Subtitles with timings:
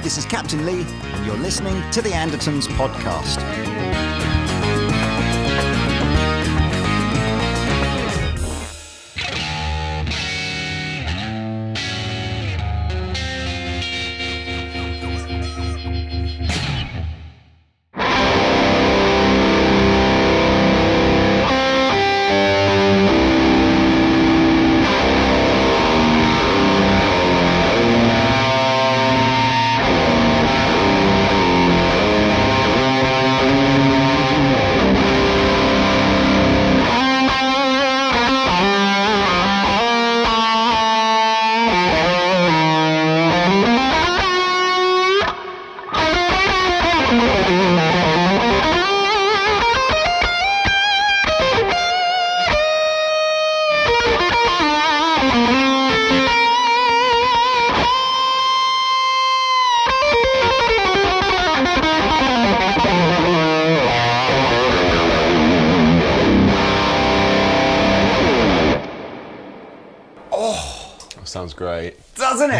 [0.00, 4.37] This is Captain Lee, and you're listening to the Andertons podcast.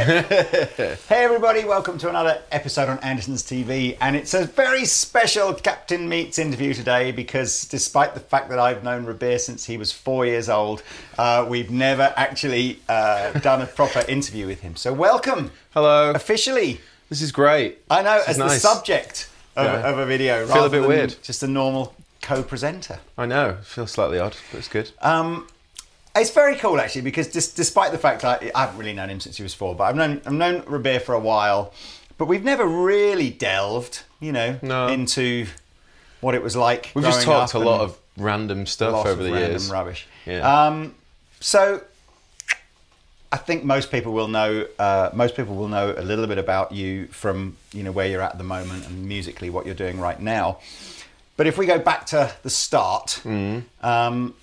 [0.08, 3.98] Hey, everybody, welcome to another episode on Andertons TV.
[4.00, 8.82] And it's a very special Captain Meets interview today because despite the fact that I've
[8.82, 10.82] known Rabea since he was four years old,
[11.18, 14.76] uh, we've never actually uh, done a proper interview with him.
[14.76, 16.12] So, welcome Hello.
[16.12, 16.80] officially.
[17.10, 17.76] This is great.
[17.90, 19.90] I know, This as is the subject of, Yeah.
[19.90, 20.46] of a video.
[20.46, 21.16] Feel a bit weird.
[21.22, 23.00] Just a normal co presenter.
[23.18, 23.58] I know.
[23.62, 24.90] Feels slightly odd, but it's good.
[25.02, 25.46] Um,
[26.16, 29.10] it's very cool actually because dis- despite the fact that I, I haven't really known
[29.10, 31.72] him since he was four, but I've known I've known Rabea for a while,
[32.16, 34.88] but we've never really delved, you know, No.
[34.88, 35.46] into
[36.20, 36.90] what it was like.
[36.94, 39.70] We've just talked a lot of random stuff over the random years.
[39.70, 40.06] rubbish.
[40.26, 40.66] Yeah.
[40.66, 40.94] Um,
[41.40, 41.82] so
[43.30, 46.72] I think most people will know uh, most people will know a little bit about
[46.72, 50.00] you from you know where you're at at the moment and musically what you're doing
[50.00, 50.58] right now.
[51.36, 53.22] But if we go back to the start,
[53.82, 54.34] um,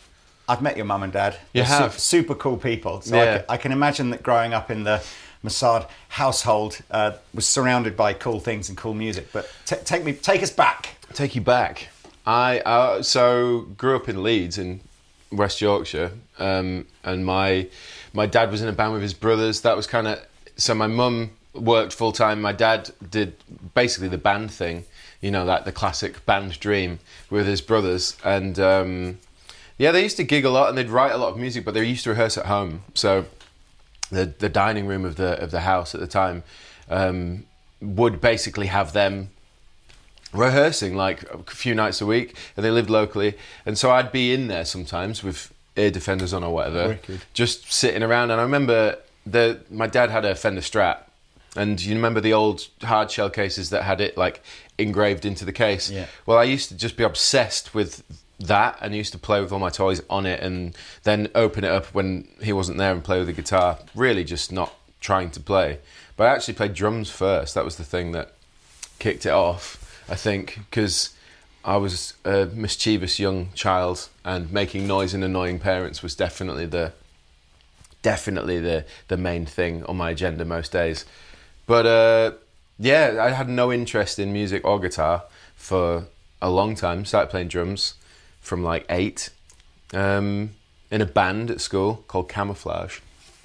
[0.48, 1.34] I've met your mum and dad.
[1.54, 2.00] You They're su- have.
[2.00, 3.02] super cool people.
[3.02, 3.38] So I, Yeah.
[3.40, 5.04] ca- I can imagine that growing up in the
[5.44, 9.32] Massaad household uh, was surrounded by cool things and cool music.
[9.34, 10.96] But t- take me, take us back.
[11.14, 11.90] Take you back.
[12.26, 14.82] I uh, so grew up in Leeds in
[15.32, 17.68] West Yorkshire, um, and my
[18.14, 19.62] my dad was in a band with his brothers.
[19.62, 20.20] That was kind of
[20.58, 20.74] so.
[20.74, 22.42] My mum worked full time.
[22.42, 23.36] My dad did
[23.76, 24.86] basically the band thing,
[25.22, 29.20] you know, like the classic band dream with his brothers, and um,
[29.78, 31.74] yeah, they used to gig a lot and they'd write a lot of music, but
[31.74, 32.84] they used to rehearse at home.
[32.94, 33.26] So
[34.10, 36.44] the the dining room of the of the house at the time
[36.90, 37.46] um,
[37.82, 39.30] would basically have them
[40.34, 43.36] rehearsing like a few nights a week, and they lived locally.
[43.66, 47.22] And so I'd be in there sometimes with ear defenders on or whatever, Wicked.
[47.34, 48.32] just sitting around.
[48.32, 51.00] And I remember the my dad had a Fender Strat,
[51.56, 54.42] and you remember the old hard shell cases that had it like
[54.78, 55.90] engraved into the case.
[55.90, 56.06] Yeah.
[56.26, 58.04] Well, I used to just be obsessed with
[58.40, 61.72] that and used to play with all my toys on it and then open it
[61.72, 65.40] up when he wasn't there and play with the guitar really just not trying to
[65.40, 65.80] play.
[66.18, 67.56] But i actually played drums first.
[67.56, 68.34] That was the thing that
[69.00, 71.14] kicked it off i think because
[71.64, 76.94] i was a mischievous young child and making noise and annoying parents was definitely the
[78.02, 81.06] definitely the the main thing on my agenda most days.
[81.66, 82.32] But uh,
[82.78, 85.24] yeah i had no interest in music or guitar
[85.56, 86.06] for
[86.42, 87.06] a long time.
[87.06, 87.96] Started playing drums
[88.46, 89.30] from like eight
[89.94, 90.52] um,
[90.92, 93.00] in a band at school called camouflage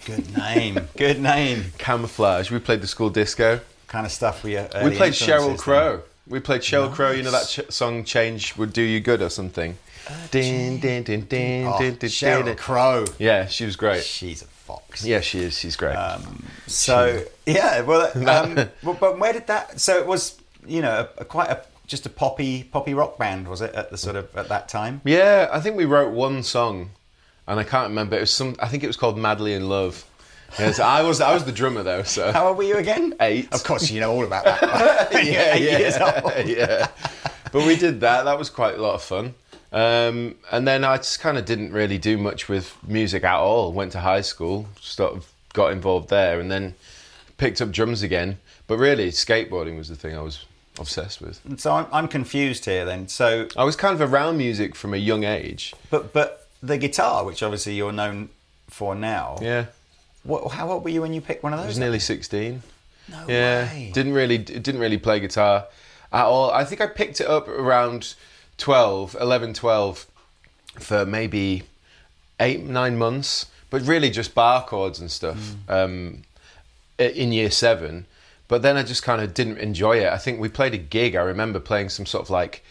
[0.07, 0.89] Good name.
[0.97, 1.73] Good name.
[1.79, 4.57] camouflage we played the school disco Kind of stuff we.
[4.85, 6.03] we played Sheryl Crow.
[6.29, 7.11] We played Sheryl Crow.
[7.11, 9.77] You know that ch- song "Change Would Do You Good" or something.
[10.31, 12.55] Din, din, din, din, Oh, din, din, Sheryl din.
[12.55, 13.05] Crow.
[13.19, 14.05] Yeah, she was great.
[14.05, 15.05] She's a fox.
[15.05, 15.59] Yeah, she is.
[15.59, 15.97] She's great.
[15.97, 19.81] Um, so yeah, well, um, well, but where did that?
[19.81, 23.49] So it was, you know, a, a quite a just a poppy poppy rock band,
[23.49, 25.01] was it at the sort of at that time?
[25.05, 26.91] yeah, I think we wrote one song,
[27.47, 28.17] and I can't remember.
[28.17, 28.55] It was some.
[28.61, 30.07] I think it was called "Madly in Love."
[30.59, 31.21] Yeah, so I was.
[31.21, 32.05] I was the drummer though.
[32.05, 33.15] So How old were you again?
[33.21, 33.53] Eight.
[33.53, 35.11] Of course, you know all about that.
[35.13, 36.33] When you're eight years old.
[36.47, 36.89] yeah.
[37.53, 38.25] But we did that.
[38.25, 39.35] That was quite a lot of fun.
[39.73, 43.73] Um, and then I just kind of didn't really do much with music at all.
[43.73, 46.75] Went to high school, sort of got involved there, and then
[47.37, 48.39] picked up drums again.
[48.67, 50.45] But really, skateboarding was the thing I was
[50.81, 51.41] obsessed with.
[51.61, 53.09] So I'm, I'm confused here then.
[53.09, 55.75] So, I was kind of around music from a young age.
[55.91, 58.29] but but the guitar, which obviously you're known
[58.69, 59.39] for now.
[59.41, 59.67] Yeah,
[60.25, 61.65] What, how old were you when you picked one of those?
[61.67, 62.63] I was nearly sixteen.
[63.09, 63.91] no Yeah, way.
[63.95, 65.67] didn't really didn't really play guitar
[66.13, 66.51] at all.
[66.51, 68.15] I think I picked it up around
[68.59, 70.07] 12, 11, 12
[70.79, 71.63] for maybe
[72.39, 75.85] eight, nine months, but really just bar chords and stuff Mm.
[75.85, 76.23] um,
[76.99, 78.07] in year seven.
[78.51, 80.13] But then I just kind of didn't enjoy it.
[80.13, 81.15] I think we played a gig.
[81.15, 82.65] I remember playing some sort of like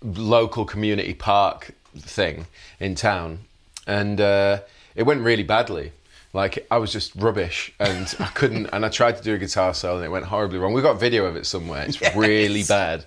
[0.00, 2.46] local community park thing
[2.78, 3.40] in town,
[3.84, 4.60] and uh,
[4.94, 5.90] it went really badly.
[6.32, 8.66] Like I was just rubbish, and I couldn't.
[8.66, 10.72] And I tried to do a guitar solo, and it went horribly wrong.
[10.72, 11.84] We've got video of it somewhere.
[11.88, 12.14] It's Yes.
[12.14, 13.04] really bad.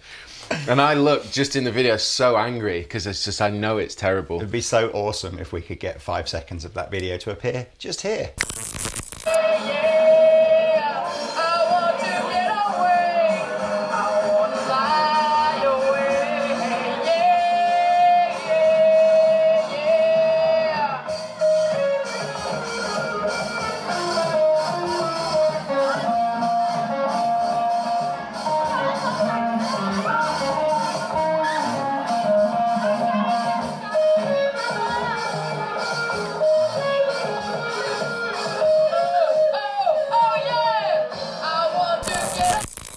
[0.68, 3.96] And I look just in the video so angry because it's just I know it's
[3.96, 4.36] terrible.
[4.36, 7.68] It'd be so awesome if we could get five seconds of that video to appear
[7.78, 8.32] just here.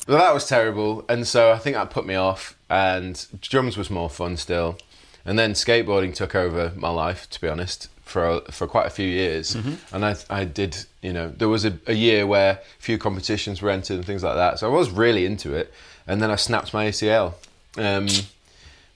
[0.06, 2.56] Well, that was terrible, and so I think that put me off.
[2.69, 4.79] And drums was more fun still,
[5.25, 7.29] and then skateboarding took over my life.
[7.31, 9.55] To be honest, for for quite a few years,
[9.93, 13.62] and I I did you know there was a, a year where a few competitions
[13.62, 14.59] were entered and things like that.
[14.59, 15.73] So I was really into it,
[16.06, 17.35] and then I snapped my ACL,
[17.79, 18.09] um,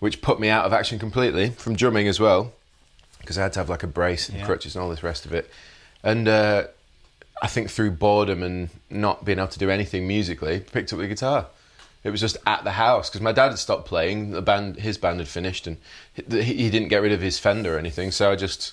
[0.00, 2.52] which put me out of action completely from drumming as well,
[3.20, 4.44] because I had to have like a brace and Yeah.
[4.46, 5.48] crutches and all this rest of it,
[6.02, 6.28] and.
[6.28, 6.64] Uh,
[7.40, 11.06] I think through boredom and not being able to do anything musically, picked up the
[11.06, 11.46] guitar.
[12.04, 14.30] It was just at the house because my dad had stopped playing.
[14.30, 15.78] The band, his band had finished, and
[16.14, 18.12] he, he didn't get rid of his Fender or anything.
[18.12, 18.72] So I just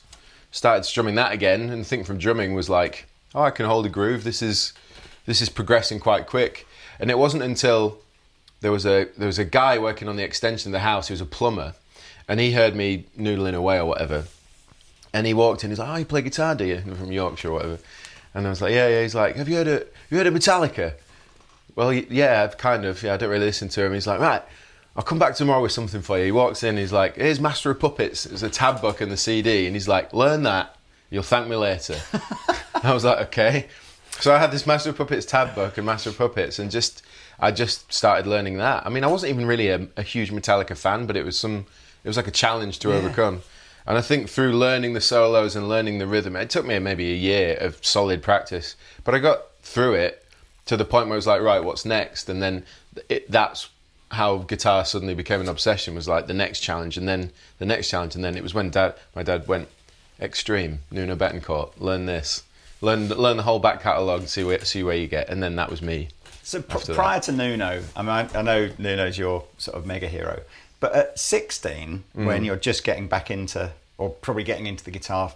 [0.51, 1.69] started strumming that again.
[1.69, 4.23] And the thing from drumming was like, oh, I can hold a groove.
[4.23, 4.73] This is
[5.25, 6.67] this is progressing quite quick.
[6.99, 7.99] And it wasn't until
[8.61, 11.07] there was a there was a guy working on the extension of the house.
[11.07, 11.73] He was a plumber,
[12.27, 14.25] and he heard me noodling away or whatever.
[15.13, 15.69] And he walked in.
[15.69, 17.79] He's like, "Oh, you play guitar, do you?" I'm from Yorkshire or whatever.
[18.35, 20.33] And I was like, "Yeah, yeah." He's like, "Have you heard of you heard of
[20.33, 20.93] Metallica?"
[21.75, 23.01] Well, yeah, I've kind of.
[23.01, 23.93] Yeah, I don't really listen to him.
[23.93, 24.41] He's like, "Right,
[24.95, 26.77] I'll come back tomorrow with something for you." He walks in.
[26.77, 29.87] He's like, "Here's Master of Puppets." There's a tab book and the CD, and he's
[29.87, 30.75] like, "Learn that.
[31.09, 31.97] You'll thank me later."
[32.83, 33.67] I was like, "Okay."
[34.19, 37.01] So I had this Master of Puppets tab book and Master of Puppets, and just
[37.39, 38.85] I just started learning that.
[38.85, 41.65] I mean, I wasn't even really a, a huge Metallica fan, but it was some.
[42.03, 42.95] It was like a challenge to Yeah.
[42.95, 43.41] overcome.
[43.87, 47.11] And I think through learning the solos and learning the rhythm, it took me maybe
[47.11, 48.75] a year of solid practice.
[49.03, 50.25] But I got through it
[50.65, 52.27] to the point where I was like, right, what's next?
[52.27, 52.65] And then
[53.09, 53.69] it, that's
[54.11, 55.93] how guitar suddenly became an obsession.
[55.95, 58.69] Was like the next challenge, and then the next challenge, and then it was when
[58.69, 59.67] dad, my dad went
[60.19, 62.43] extreme, Nuno Bettencourt, learn this,
[62.81, 65.69] learn learn the whole back catalogue, see where see where you get, and then that
[65.69, 66.09] was me.
[66.43, 66.95] So pr- After that.
[66.95, 70.41] prior to Nuno, I mean, I, I know Nuno's your sort of mega hero,
[70.79, 72.25] but at 16, Mm.
[72.25, 75.33] when you're just getting back into, or probably getting into the guitar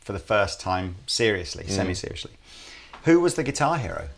[0.00, 1.70] for the first time seriously, Mm.
[1.70, 2.32] semi seriously,
[3.04, 4.08] who was the guitar hero?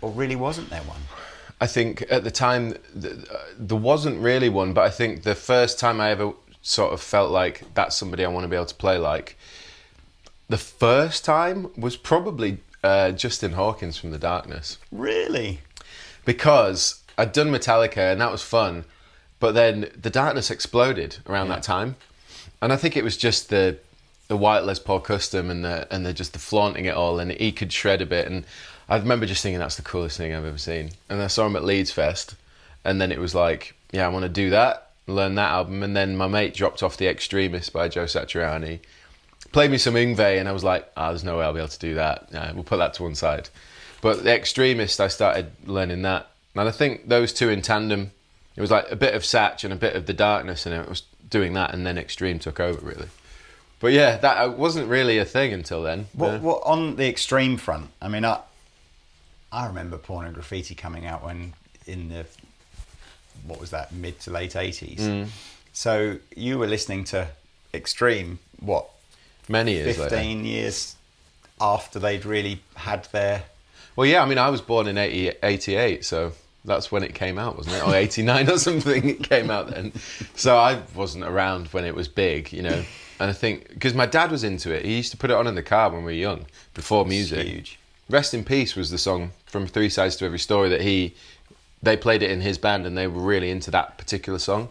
[0.00, 1.02] Or really wasn't there one?
[1.60, 5.34] I think at the time th- uh, there wasn't really one, but I think the
[5.34, 6.32] first time I ever
[6.62, 9.36] sort of felt like that's somebody I want to be able to play like,
[10.48, 15.60] the first time was probably uh, Justin Hawkins from The Darkness Really?
[16.26, 18.84] because I'd done Metallica and that was fun,
[19.44, 21.56] but then The Darkness exploded around Yeah.
[21.56, 21.96] that time,
[22.62, 23.76] and I think it was just the
[24.28, 27.30] the white Les Paul custom and the and the just the flaunting it all, and
[27.30, 28.46] he could shred a bit, and
[28.88, 31.56] I remember just thinking that's the coolest thing I've ever seen, and I saw him
[31.56, 32.36] at Leeds Fest,
[32.86, 35.94] and then it was like, yeah, I want to do that, learn that album, and
[35.94, 38.78] then my mate dropped off the Extremist by Joe Satriani,
[39.52, 41.68] played me some Yngwie, and I was like, ah, there's no way I'll be able
[41.68, 42.32] to do that.
[42.32, 43.50] Nah, we'll put that to one side.
[44.00, 48.10] But the Extremist, I started learning that, and I think those two in tandem,
[48.56, 50.88] it was like a bit of Satch and a bit of the Darkness, and it
[50.88, 53.08] was doing that, and then Extreme took over really.
[53.80, 56.06] But yeah, that uh, wasn't really a thing until then.
[56.14, 57.90] What, what on the extreme front?
[58.00, 58.40] I mean, I
[59.52, 61.52] I remember Pornograffitti coming out when
[61.86, 62.24] in the
[63.46, 65.00] what was that mid to late eighties.
[65.00, 65.28] Mm.
[65.72, 67.28] So you were listening to
[67.74, 68.88] Extreme what
[69.48, 70.48] Many years fifteen later.
[70.48, 70.96] years
[71.60, 73.44] after they'd really had their
[73.96, 76.32] Well, yeah, I mean, I was born in 80, 88, so
[76.64, 77.86] that's when it came out, wasn't it?
[77.86, 79.92] Or 89 or something, it came out then.
[80.34, 82.84] So I wasn't around when it was big, you know.
[83.20, 85.46] And I think, because my dad was into it, he used to put it on
[85.46, 87.46] in the car when we were young, before music.
[87.46, 87.78] huge.
[88.10, 91.14] Rest in Peace was the song from Three Sides to Every Story that he,
[91.82, 94.68] they played it in his band and they were really into that particular song.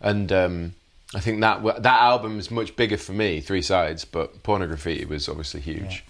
[0.00, 0.74] And um,
[1.14, 5.28] I think that that album is much bigger for me, Three Sides, but Pornograffitti was
[5.28, 6.04] obviously huge.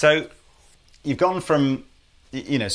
[0.00, 0.26] So
[1.04, 1.84] you've gone from
[2.32, 2.68] you know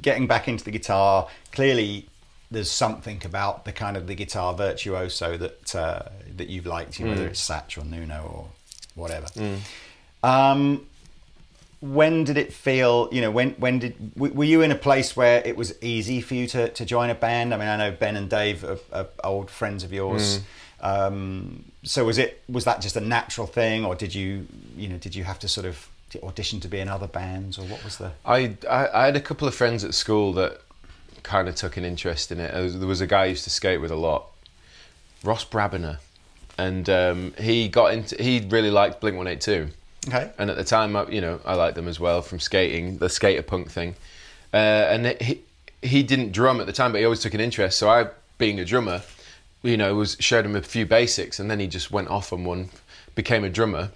[0.00, 1.26] getting back into the guitar.
[1.50, 2.06] Clearly,
[2.52, 6.02] there's something about the kind of the guitar virtuoso that uh,
[6.36, 8.48] that you've liked, you know, whether it's Satch or Nuno or
[8.94, 9.26] whatever.
[10.22, 10.86] Um,
[11.80, 13.08] when did it feel?
[13.10, 16.20] You know, when when did w- were you in a place where it was easy
[16.20, 17.52] for you to, to join a band?
[17.52, 20.36] I mean, I know Ben and Dave are, are old friends of yours.
[20.80, 24.96] Um, so was it was that just a natural thing, or did you you know
[24.96, 25.88] did you have to sort of
[26.22, 28.12] audition to be in other bands, or what was the?
[28.24, 30.60] I, I I had a couple of friends at school that
[31.22, 32.52] kind of took an interest in it.
[32.52, 34.26] There was, there was a guy I used to skate with a lot,
[35.22, 35.98] Ross Brabiner,
[36.56, 39.68] and um, he got into he really liked Blink One Eight Two.
[40.06, 40.30] Okay.
[40.38, 43.10] And at the time, I, you know, I liked them as well from skating, the
[43.10, 43.94] skater punk thing.
[44.54, 45.42] Uh, and it, he
[45.82, 47.78] he didn't drum at the time, but he always took an interest.
[47.78, 48.06] So I,
[48.38, 49.02] being a drummer,
[49.62, 52.44] you know, was showed him a few basics, and then he just went off on
[52.44, 52.70] one,
[53.14, 53.90] became a drummer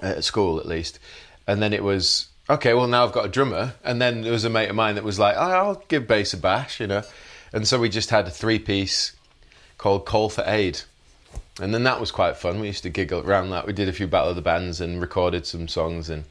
[0.00, 0.98] at school at least,
[1.46, 2.74] and then it was okay.
[2.74, 5.04] Well, now I've got a drummer, and then there was a mate of mine that
[5.04, 7.02] was like, oh, "I'll give bass a bash," you know,
[7.52, 9.12] and so we just had a three piece
[9.78, 10.80] called Call for Aid.
[11.60, 12.60] And then that was quite fun.
[12.60, 13.66] We used to giggle around that.
[13.66, 16.24] We did a few Battle of the Bands and recorded some songs, and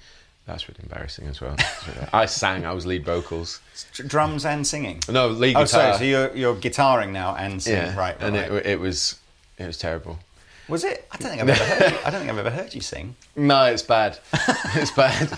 [0.47, 1.55] that's really embarrassing as well.
[2.13, 2.65] I sang.
[2.65, 3.59] I was lead vocals.
[3.93, 4.99] Drums and singing.
[5.09, 5.67] No, lead Oh, guitar.
[5.67, 5.97] sorry.
[5.97, 8.15] So you're you're guitarring now and singing, yeah, right?
[8.19, 8.51] and right.
[8.51, 9.19] It, it was
[9.59, 10.17] it was terrible.
[10.67, 11.07] Was it?
[11.11, 11.91] I don't think I've ever heard.
[11.91, 13.15] You, I don't think I've ever heard you sing.
[13.35, 14.19] No, it's bad.
[14.75, 15.31] it's bad.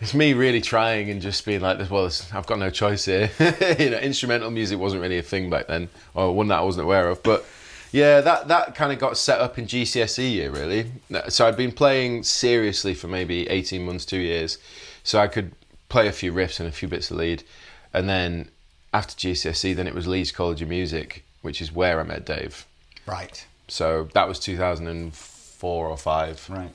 [0.00, 3.30] It's me really trying and just being like, well, I've got no choice here.
[3.78, 6.84] you know, instrumental music wasn't really a thing back then, or one that I wasn't
[6.84, 7.22] aware of.
[7.22, 7.44] But
[7.92, 10.90] yeah, that that kind of got set up in GCSE year really.
[11.28, 14.58] So I'd been playing seriously for maybe eighteen months, two years,
[15.02, 15.52] so I could
[15.88, 17.44] play a few riffs and a few bits of lead,
[17.92, 18.48] and then
[18.92, 22.64] after GCSE, then it was Leeds College of Music, which is where I met Dave.
[23.06, 23.44] Right.
[23.68, 26.44] So that was 2004 or five.
[26.48, 26.72] Right.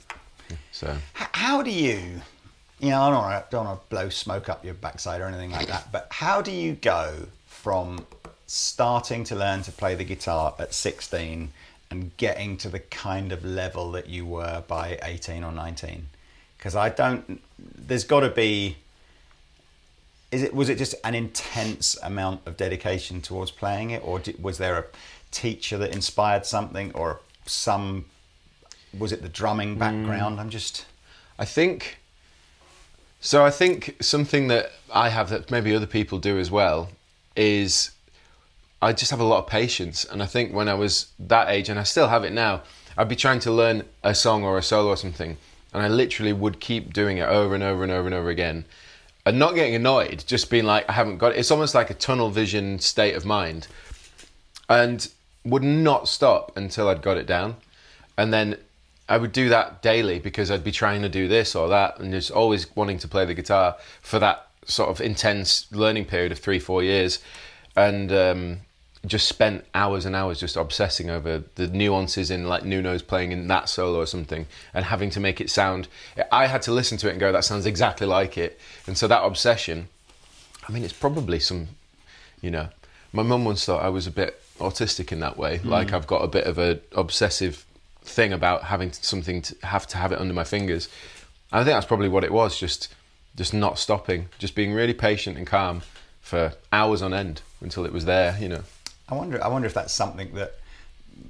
[0.71, 0.87] So
[1.19, 2.21] H- how do you,
[2.79, 5.25] you know, I don't want to don't want to blow smoke up your backside or
[5.25, 8.05] anything like that, but how do you go from
[8.47, 11.51] starting to learn to play the guitar at 16
[11.91, 16.07] and getting to the kind of level that you were by 18 or 19?
[16.57, 18.77] Because I don't, there's got to be.
[20.31, 24.59] Is it was it just an intense amount of dedication towards playing it, or was
[24.59, 24.85] there a
[25.31, 28.05] teacher that inspired something, or some
[28.97, 29.79] was it the drumming hmm.
[29.79, 30.39] background?
[30.39, 30.85] I'm just
[31.37, 31.99] I think.
[33.21, 36.89] So I think something that I have that maybe other people do as well
[37.35, 37.91] is
[38.81, 41.67] I just have a lot of patience, and I think when I was that age,
[41.69, 42.61] and I still have it now,
[42.97, 45.37] I'd be trying to learn a song or a solo or something,
[45.73, 48.63] and I literally would keep doing it over and over and over and over again,
[49.25, 51.39] and not getting annoyed, just being like I haven't got it.
[51.39, 53.67] It's almost like a tunnel vision state of mind,
[54.69, 55.09] and
[55.45, 57.55] would not stop until I'd got it down,
[58.17, 58.57] and then
[59.07, 62.11] I would do that daily because I'd be trying to do this or that, and
[62.11, 66.39] just always wanting to play the guitar for that sort of intense learning period of
[66.39, 67.19] three, four years,
[67.75, 68.59] and um,
[69.05, 73.47] just spent hours and hours just obsessing over the nuances in like Nuno's playing in
[73.47, 75.87] that solo or something, and having to make it sound.
[76.31, 79.07] I had to listen to it and go, "That sounds exactly like it," and so
[79.07, 79.87] that obsession.
[80.67, 81.69] I mean, it's probably some,
[82.41, 82.69] you know,
[83.11, 85.57] my mum once thought I was a bit autistic in that way.
[85.57, 85.69] Hmm.
[85.69, 87.65] Like I've got a bit of a obsessive
[88.01, 90.87] thing about having something to have to have it under my fingers.
[91.51, 92.59] And I think that's probably what it was.
[92.59, 92.93] Just,
[93.35, 95.81] just not stopping, just being really patient and calm
[96.21, 98.37] for hours on end until it was there.
[98.39, 98.63] You know.
[99.09, 99.43] I wonder.
[99.43, 100.53] I wonder if that's something that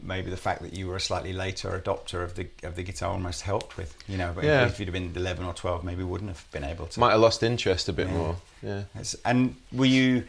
[0.04, 3.12] maybe the fact that you were a slightly later adopter of the of the guitar
[3.12, 3.96] almost helped with.
[4.08, 4.66] You know, but Yeah.
[4.68, 7.00] if you'd have been eleven or twelve, maybe wouldn't have been able to.
[7.00, 8.14] Might have lost interest a bit Yeah.
[8.14, 8.36] more.
[8.62, 8.80] Yeah.
[8.96, 10.26] It's- And were you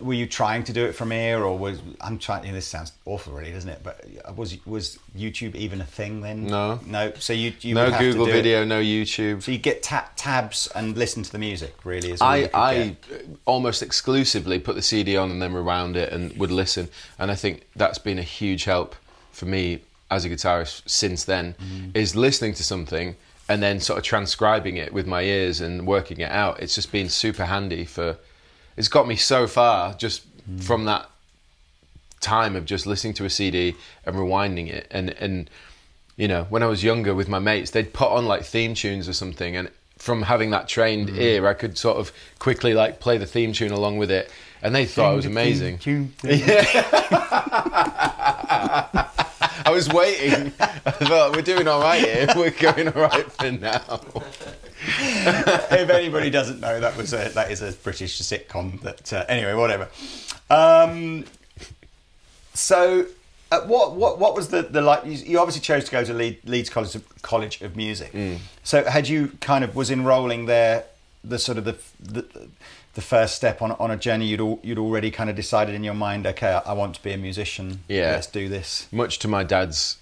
[0.00, 2.44] were you trying to do it from here, or was I'm trying?
[2.44, 3.80] You know, this sounds awful, really, doesn't it?
[3.82, 6.46] But uh, was was YouTube even a thing then?
[6.46, 6.80] No.
[6.86, 7.12] no.
[7.18, 9.42] So you you No would have to Google do it- video, no YouTube.
[9.42, 11.74] So you get ta- tabs and listen to the music.
[11.84, 13.26] Really, is I, I get.
[13.44, 16.88] almost exclusively put the CD on and then rewound it and would listen.
[17.18, 18.94] And I think that's been a huge help
[19.32, 21.96] for me as a guitarist since then, mm.
[21.96, 23.16] is listening to something
[23.48, 26.60] and then sort of transcribing it with my ears and working it out.
[26.60, 28.16] It's just been super handy for.
[28.76, 30.22] It's got me so far just
[30.60, 31.08] from that
[32.20, 33.74] time of just listening to a CD
[34.06, 34.86] and rewinding it.
[34.90, 35.50] And and
[36.16, 39.08] you know when I was younger with my mates they'd put on like theme tunes
[39.08, 39.56] or something.
[39.56, 43.52] And from having that trained ear I could sort of quickly like play the theme
[43.52, 44.30] tune along with it.
[44.62, 45.78] And they thought it was amazing
[49.64, 53.50] I was waiting I thought we're doing all right here we're going all right for
[53.52, 54.00] now
[54.84, 58.80] if anybody doesn't know, that was a, that is a British sitcom.
[58.82, 59.88] That uh, anyway, whatever.
[60.50, 61.24] Um,
[62.52, 63.06] so
[63.52, 65.04] Uh, what what what was the the like?
[65.04, 68.10] You, you obviously chose to go to Leeds, Leeds College of, College of Music.
[68.12, 68.38] Mm.
[68.64, 70.84] So had you kind of was enrolling there
[71.24, 72.24] the sort of the the,
[72.94, 75.84] the first step on on a journey you'd al, you'd already kind of decided in
[75.84, 76.26] your mind.
[76.26, 77.80] Okay, I, I want to be a musician.
[77.88, 78.12] Yeah.
[78.12, 78.86] let's do this.
[78.92, 79.98] much to my dad's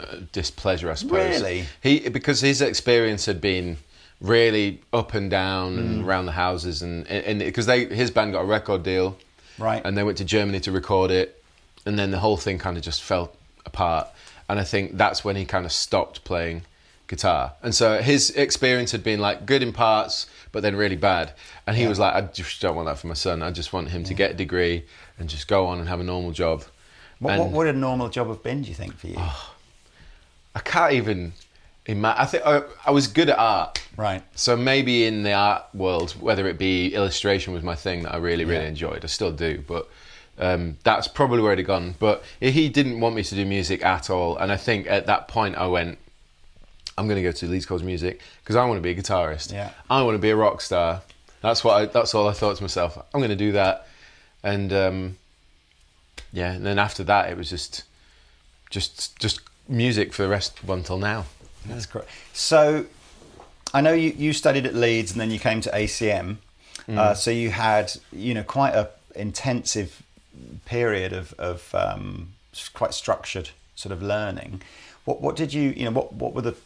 [0.00, 1.40] uh, displeasure, I suppose.
[1.42, 1.64] Really?
[1.82, 3.76] He because his experience had been
[4.20, 8.42] really up and down and around the houses, and and because they his band got
[8.42, 9.18] a record deal,
[9.58, 9.82] Right.
[9.84, 11.42] and they went to Germany to record it,
[11.84, 13.32] and then the whole thing kind of just fell
[13.66, 14.08] apart.
[14.48, 16.62] And I think that's when he kind of stopped playing
[17.16, 17.52] guitar.
[17.62, 21.32] And so his experience had been like good in parts, but then really bad.
[21.66, 23.42] And he was like, I just don't want that for my son.
[23.42, 24.84] I just want him to get a degree
[25.18, 26.64] and just go on and have a normal job.
[27.18, 28.62] What, And- what would a normal job have been?
[28.62, 29.18] Do you think for you?
[30.54, 31.34] I can't even
[31.86, 32.20] imagine.
[32.22, 33.80] I think I, I was good at art.
[33.96, 34.22] Right.
[34.34, 38.16] So maybe in the art world, whether it be illustration was my thing that I
[38.18, 38.68] really, really Yeah.
[38.70, 39.04] enjoyed.
[39.04, 39.88] I still do, but
[40.38, 41.94] um, that's probably where it had gone.
[41.98, 45.28] But he didn't want me to do music at all, and I think at that
[45.28, 45.98] point I went,
[46.98, 48.94] I'm going to go to Leeds College of Music because I want to be a
[48.94, 49.52] guitarist.
[49.52, 49.70] Yeah.
[49.88, 51.02] I want to be a rock star.
[51.40, 51.74] That's what.
[51.74, 52.96] I, that's all I thought to myself.
[53.12, 53.88] I'm going to do that,
[54.42, 55.16] and um,
[56.32, 56.52] yeah.
[56.52, 57.84] And then after that, it was just,
[58.70, 61.26] just, just music for the rest of until now.
[61.66, 62.04] That's great.
[62.32, 62.86] So,
[63.74, 66.36] I know you, you studied at Leeds and then you came to ACM.
[66.88, 66.98] Mm.
[66.98, 70.02] Uh, so you had you know quite a intensive
[70.64, 72.32] period of of um,
[72.72, 74.62] quite structured sort of learning.
[75.04, 76.56] What what did you you know what what were the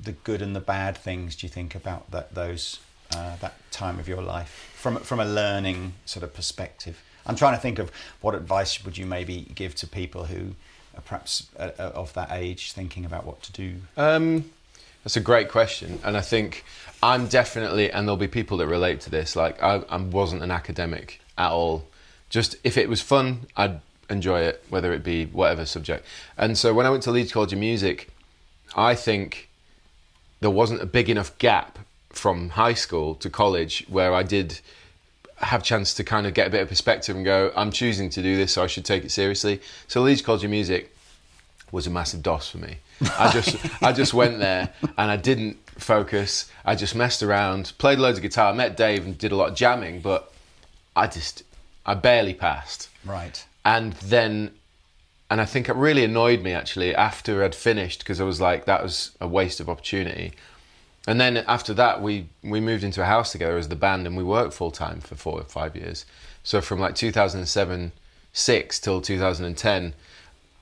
[0.00, 2.80] the good and the bad things do you think about that those
[3.14, 7.02] uh, that time of your life from from a learning sort of perspective?
[7.26, 10.54] I'm trying to think of what advice would you maybe give to people who
[10.96, 13.74] are perhaps uh, uh, of that age thinking about what to do.
[13.96, 14.50] Um,
[15.04, 16.64] that's a great question, and I think
[17.02, 19.36] I'm definitely, and there'll be people that relate to this.
[19.36, 21.86] Like I, I wasn't an academic at all.
[22.30, 23.80] Just if it was fun, I'd
[24.10, 26.04] enjoy it, whether it be whatever subject.
[26.36, 28.08] And so when I went to Leeds College of Music,
[28.76, 29.47] I think
[30.40, 31.78] there wasn't a big enough gap
[32.10, 34.60] from high school to college where I did
[35.36, 38.22] have chance to kind of get a bit of perspective and go, I'm choosing to
[38.22, 39.60] do this, so I should take it seriously.
[39.86, 40.94] So Leeds College of Music
[41.70, 42.78] was a massive DOS for me.
[43.18, 46.50] I just I just went there and I didn't focus.
[46.64, 49.54] I just messed around, played loads of guitar, met Dave and did a lot of
[49.54, 50.32] jamming, but
[50.96, 51.44] I just
[51.86, 52.88] I barely passed.
[53.04, 53.44] Right.
[53.64, 54.52] And then
[55.30, 58.64] and I think it really annoyed me actually after I'd finished because I was like
[58.64, 60.32] that was a waste of opportunity.
[61.06, 64.16] And then after that, we we moved into a house together as the band, and
[64.16, 66.04] we worked full time for four or five years.
[66.42, 67.92] So from like 2007,
[68.32, 69.94] six till 2010,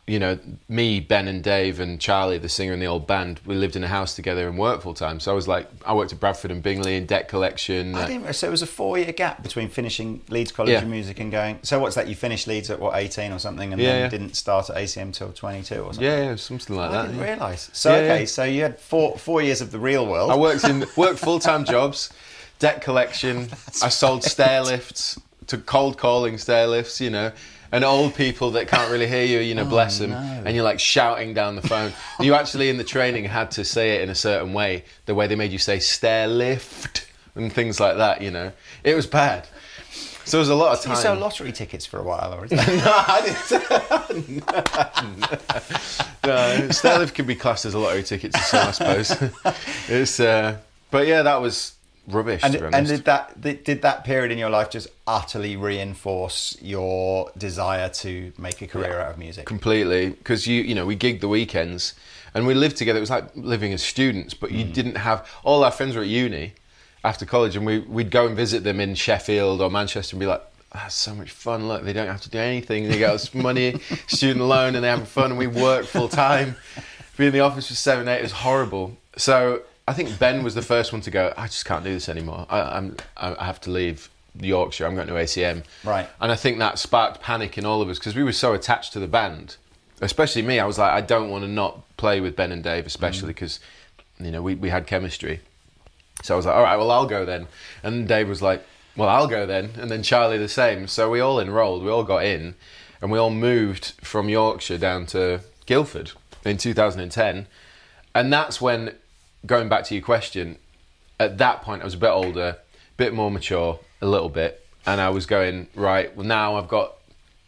[0.06, 0.38] you know,
[0.68, 3.82] me, Ben, and Dave, and Charlie, the singer in the old band, we lived in
[3.82, 5.18] a house together and worked full time.
[5.18, 7.94] So I was like, I worked at Bradford and Bingley in debt collection.
[7.96, 8.32] I didn't.
[8.34, 10.82] So it was a four-year gap between finishing Leeds College Yeah.
[10.82, 11.58] of Music and going.
[11.64, 12.06] So what's that?
[12.06, 14.08] You finished Leeds at what eighteen or something, and Yeah, then yeah.
[14.08, 16.04] didn't start at ACM till twenty-two or something.
[16.04, 17.02] yeah, yeah, something like I that.
[17.08, 17.32] didn't yeah.
[17.34, 17.70] realise.
[17.72, 20.30] So okay, so you had four four years of the real world.
[20.30, 22.10] I worked in worked full time jobs,
[22.60, 23.48] debt collection.
[23.82, 27.30] I sold stair lifts to cold calling stair lifts, you know,
[27.72, 30.42] and old people that can't really hear you, you know, bless them, Oh, no.
[30.44, 31.92] and you're like shouting down the phone.
[32.20, 35.26] you actually in the training had to say it in a certain way, the way
[35.26, 38.52] they made you say stair lift and things like that, you know.
[38.84, 39.46] It was bad.
[40.24, 42.46] So there was a lot of Did you sell lottery tickets for a while, or
[42.46, 42.66] is that?
[42.66, 44.42] no, I didn't.
[46.24, 49.16] no, stair lift can be classed as a lottery ticket to some, I suppose.
[49.88, 50.56] it's, uh,
[50.90, 51.75] but yeah, that was
[52.08, 52.42] rubbish.
[52.44, 57.88] and, and did that did, that period in your life just utterly reinforce your desire
[57.88, 59.44] to make a career out of music?
[59.46, 61.94] completely because you you know we gigged the weekends
[62.34, 62.98] and we lived together.
[62.98, 64.58] It was like living as students, but Mm.
[64.58, 66.52] you didn't have all our friends were at uni
[67.02, 70.26] after college, and we we'd go and visit them in Sheffield or Manchester and be
[70.26, 70.42] like.
[70.72, 71.68] That's so much fun.
[71.68, 72.88] Look, they don't have to do anything.
[72.88, 75.30] They get us money, student loan, and they have fun.
[75.30, 76.56] And we work full time.
[77.16, 78.20] Be in the office for seven, eight.
[78.20, 78.98] Was horrible.
[79.16, 81.32] So I think Ben was the first one to go.
[81.36, 82.46] I just can't do this anymore.
[82.50, 82.96] I, I'm.
[83.16, 84.86] I I have to leave Yorkshire.
[84.86, 85.64] I'm going to ACM.
[85.84, 86.08] Right.
[86.20, 88.92] And I think that sparked panic in all of us because we were so attached
[88.94, 89.56] to the band,
[90.00, 90.58] especially me.
[90.58, 93.36] I was like, I don't want to not play with Ben and Dave, especially mm.
[93.36, 93.60] because,
[94.18, 95.40] you know, we, we had chemistry.
[96.22, 97.46] So I was like, all right, well, I'll go then.
[97.82, 98.64] And Dave was like,
[98.96, 99.70] well, I'll go then.
[99.76, 100.86] And then Charlie the same.
[100.86, 102.54] So we all enrolled, we all got in,
[103.00, 106.12] and we all moved from Yorkshire down to Guildford
[106.44, 107.46] in 2010.
[108.14, 108.94] And that's when,
[109.46, 110.58] going back to your question,
[111.18, 112.58] at that point I was a bit older, a
[112.96, 116.14] bit more mature, a little bit, and I was going right.
[116.16, 116.96] Well, now I've got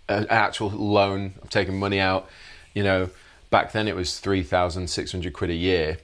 [0.08, 1.34] an actual loan.
[1.42, 2.28] I'm taking money out.
[2.74, 3.10] You know,
[3.50, 5.98] back then it was three thousand six hundred quid a year.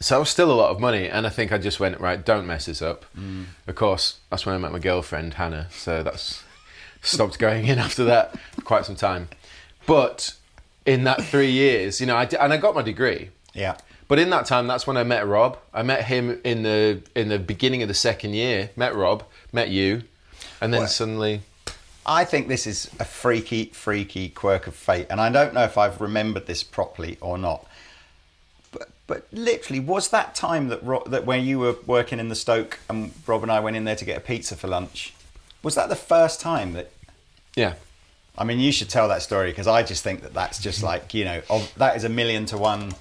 [0.00, 2.24] So it was still a lot of money, and I think I just went right.
[2.24, 3.04] Don't mess this up.
[3.18, 3.46] Mm.
[3.66, 5.66] Of course, that's when I met my girlfriend Hannah.
[5.70, 6.44] So that's
[7.02, 9.28] stopped going in after that for quite some time.
[9.86, 10.34] But
[10.88, 12.00] in that three years.
[12.00, 13.28] You know, I d- and I got my degree.
[13.52, 13.76] Yeah.
[14.08, 15.58] But in that time, that's when I met Rob.
[15.72, 18.70] I met him in the in the beginning of the second year.
[18.74, 20.02] Met Rob, met you,
[20.60, 21.42] and then Well- suddenly,
[22.06, 25.76] I think this is a freaky, freaky quirk of fate, and I don't know if
[25.76, 27.66] I've remembered this properly or not.
[28.72, 32.34] But, but literally, was that time that Ro- that when you were working in the
[32.34, 35.12] Stoke and Rob and I went in there to get a pizza for lunch?
[35.62, 36.90] Was that the first time that?
[37.56, 37.74] yeah,
[38.38, 41.12] I mean, you should tell that story because I just think that that's just like
[41.12, 41.42] you know,
[41.76, 42.92] that is a million to one.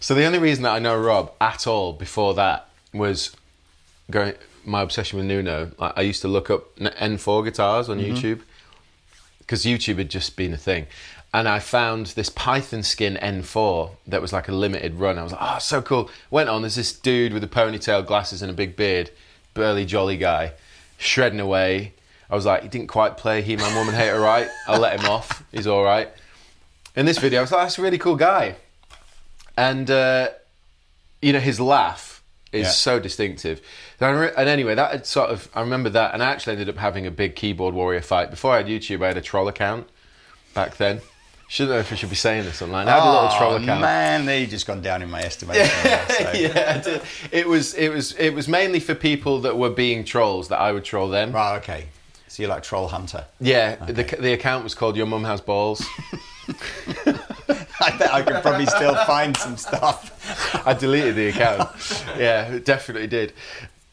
[0.00, 3.34] So the only reason that I know Rob at all before that was
[4.10, 4.34] going
[4.66, 5.70] my obsession with Nuno.
[5.78, 8.14] Like, I used to look up N- N4 guitars on mm-hmm.
[8.14, 8.40] YouTube
[9.38, 10.86] because YouTube had just been a thing.
[11.32, 15.18] And I found this Python skin N4 that was like a limited run.
[15.18, 16.10] I was like, oh, so cool.
[16.30, 19.10] Went on, there's this dude with a ponytail, glasses, and a big beard,
[19.54, 20.52] burly, jolly guy,
[20.98, 21.92] shredding away.
[22.28, 24.48] I was like, he didn't quite play He Man Woman Hater right.
[24.66, 25.44] I'll let him off.
[25.52, 26.10] He's all right.
[26.96, 28.56] In this video, I was like, that's a really cool guy
[29.56, 30.28] and uh,
[31.22, 32.70] you know his laugh is Yeah.
[32.70, 33.60] so distinctive.
[34.00, 36.68] And, re- and anyway, that had sort of I remember that, and I actually ended
[36.68, 38.30] up having a big keyboard warrior fight.
[38.30, 39.88] Before I had YouTube, I had a troll account
[40.54, 41.00] back then.
[41.48, 42.88] Shouldn't know if I should be saying this online.
[42.88, 43.80] I had a little troll Oh, account.
[43.80, 45.66] man, they just gone down in my estimation.
[46.08, 46.32] so.
[46.34, 50.58] yeah, it was it was it was mainly for people that were being trolls that
[50.58, 51.30] I would troll them.
[51.32, 51.86] Right, okay.
[52.28, 53.26] So you're like troll hunter.
[53.40, 55.84] Yeah, the the account was called Your Mum Has Balls.
[57.86, 60.62] I bet I could probably still find some stuff.
[60.66, 61.70] I deleted the account.
[62.18, 63.32] yeah, it definitely did.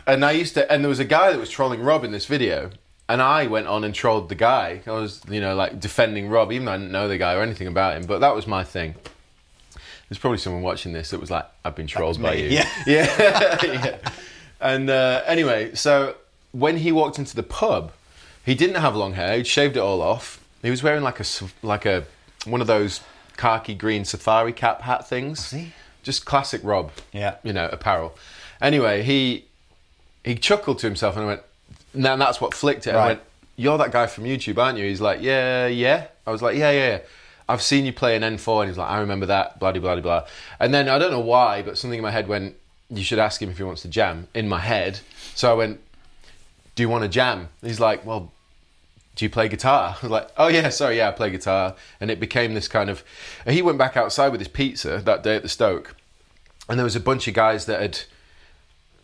[0.08, 2.26] And I used to, and there was a guy that was trolling Rob in this
[2.26, 2.72] video,
[3.08, 4.82] and I went on and trolled the guy.
[4.86, 7.42] I was, you know, like defending Rob, even though I didn't know the guy or
[7.42, 8.06] anything about him.
[8.06, 8.96] But that was my thing.
[10.10, 12.70] There's probably someone watching this that was like, "I've been trolled by me, you." yeah.
[12.88, 13.58] yeah.
[13.64, 13.98] yeah.
[14.60, 16.16] And uh, anyway, so
[16.52, 17.92] when he walked into the pub,
[18.46, 19.38] he didn't have long hair.
[19.38, 20.44] He'd shaved it all off.
[20.62, 22.06] He was wearing like a s- like a
[22.46, 23.00] one of those
[23.38, 25.52] khaki green safari cap hat things.
[25.52, 25.74] he?
[26.04, 26.92] Just classic Rob.
[27.12, 27.36] Yeah.
[27.44, 28.16] You know, apparel.
[28.62, 29.46] Anyway, he
[30.24, 31.42] he chuckled to himself and I went,
[31.94, 33.22] "Now that's what flicked it." I went,
[33.56, 36.72] "You're that guy from YouTube, aren't you?" He's like, "Yeah, yeah." I was like, "Yeah,
[36.72, 37.00] yeah." yeah.
[37.50, 40.02] I've seen you play an N4, and he's like, "I remember that." Blah blah blah
[40.02, 40.28] blah.
[40.60, 42.56] And then I don't know why, but something in my head went,
[42.90, 45.00] "You should ask him if he wants to jam." In my head,
[45.36, 45.82] so I went,
[46.76, 48.32] "Do you want to jam?" He's like, "Well."
[49.16, 49.98] Do you play guitar?
[50.04, 51.76] Like, oh yeah, sorry, yeah, I play guitar.
[52.00, 53.04] And it became this kind of.
[53.48, 55.96] He went back outside with his pizza that day at the Stoke,
[56.70, 58.00] and there was a bunch of guys that had.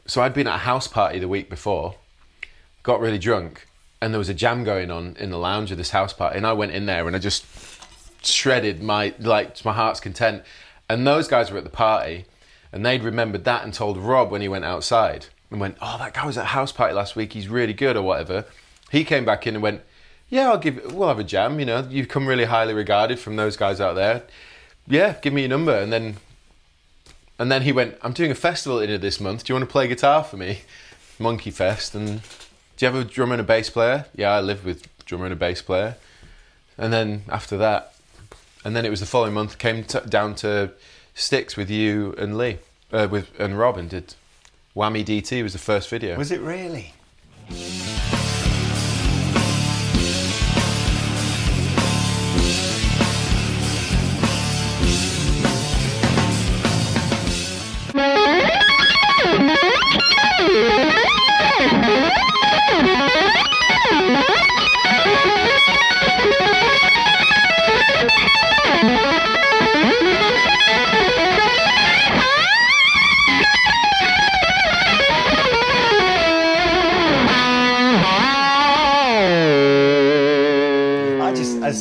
[0.06, 1.96] So I'd been at a house party the week before,
[2.82, 3.68] got really drunk,
[4.02, 6.48] and there was a jam going on in the lounge of this house party, and
[6.48, 7.46] I went in there and I just
[8.24, 10.44] shredded my like to my heart's content.
[10.92, 12.26] And those guys were at the party,
[12.72, 16.16] and they'd remembered that and told Rob when he went outside and went, "Oh, that
[16.16, 17.34] guy was at a house party last week.
[17.34, 18.46] He's really good or whatever."
[18.92, 19.82] He came back in and went,
[20.30, 20.94] "Yeah, I'll give.
[20.94, 21.60] We'll have a jam.
[21.60, 24.24] You know, you've come really highly regarded from those guys out there.
[24.88, 26.18] Yeah, give me your number." And then,
[27.38, 29.44] and then he went, "I'm doing a festival in of this month.
[29.44, 30.62] Do you want to play guitar for me,
[31.18, 31.96] Monkey Fest?
[31.96, 32.22] And
[32.78, 34.06] do you have a drummer and a bass player?
[34.16, 35.96] Yeah, I live with drummer and a bass player."
[36.78, 37.94] And then after that,
[38.64, 40.72] and then it was the following month came t- down to
[41.14, 42.60] sticks with you and Lee,
[42.94, 44.16] uh, with and Rob and did
[44.76, 46.18] Whammy DT was the first video.
[46.18, 46.94] Was it really?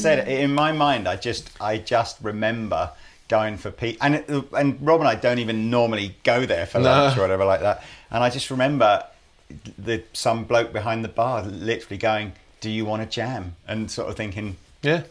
[0.03, 2.91] Said, in my mind, I just, I just remember
[3.29, 6.79] going for Pete, and it, and Rob and I don't even normally go there for
[6.79, 6.85] No.
[6.91, 7.85] lunch or whatever like that.
[8.11, 9.05] And I just remember
[9.79, 14.09] the some bloke behind the bar literally going, "Do you want a jam?" and sort
[14.09, 15.03] of thinking, yeah.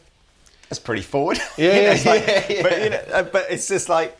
[0.69, 1.37] that's pretty forward.
[1.57, 2.63] Yeah, You know, it's like- yeah, yeah.
[2.63, 4.17] But you know, uh, but it's just like,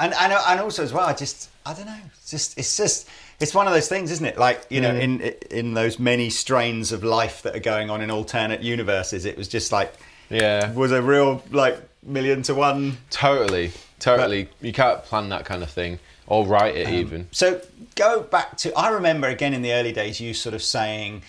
[0.00, 2.00] and and and also as well, I just I don't know.
[2.14, 3.08] It's just it's just
[3.40, 4.38] it's one of those things, isn't it?
[4.38, 5.00] Like you know, mm.
[5.00, 5.20] in
[5.50, 9.48] in those many strains of life that are going on in alternate universes, it was
[9.48, 9.92] just like
[10.30, 10.72] Yeah.
[10.72, 12.98] was a real like million to one.
[13.10, 14.48] Totally, totally.
[14.60, 17.28] you can't plan that kind of thing or write it um, even.
[17.30, 17.60] So
[17.94, 21.22] go back to I remember again in the early days, you sort of saying.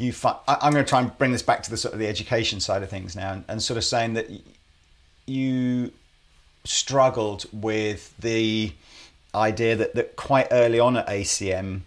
[0.00, 2.06] You, I, I'm going to try and bring this back to the sort of the
[2.06, 4.38] education side of things now, and, and sort of saying that y-
[5.26, 5.90] you
[6.62, 8.72] struggled with the
[9.34, 11.80] idea that, that quite early on at ACM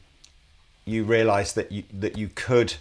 [0.85, 2.75] you realised that you that you could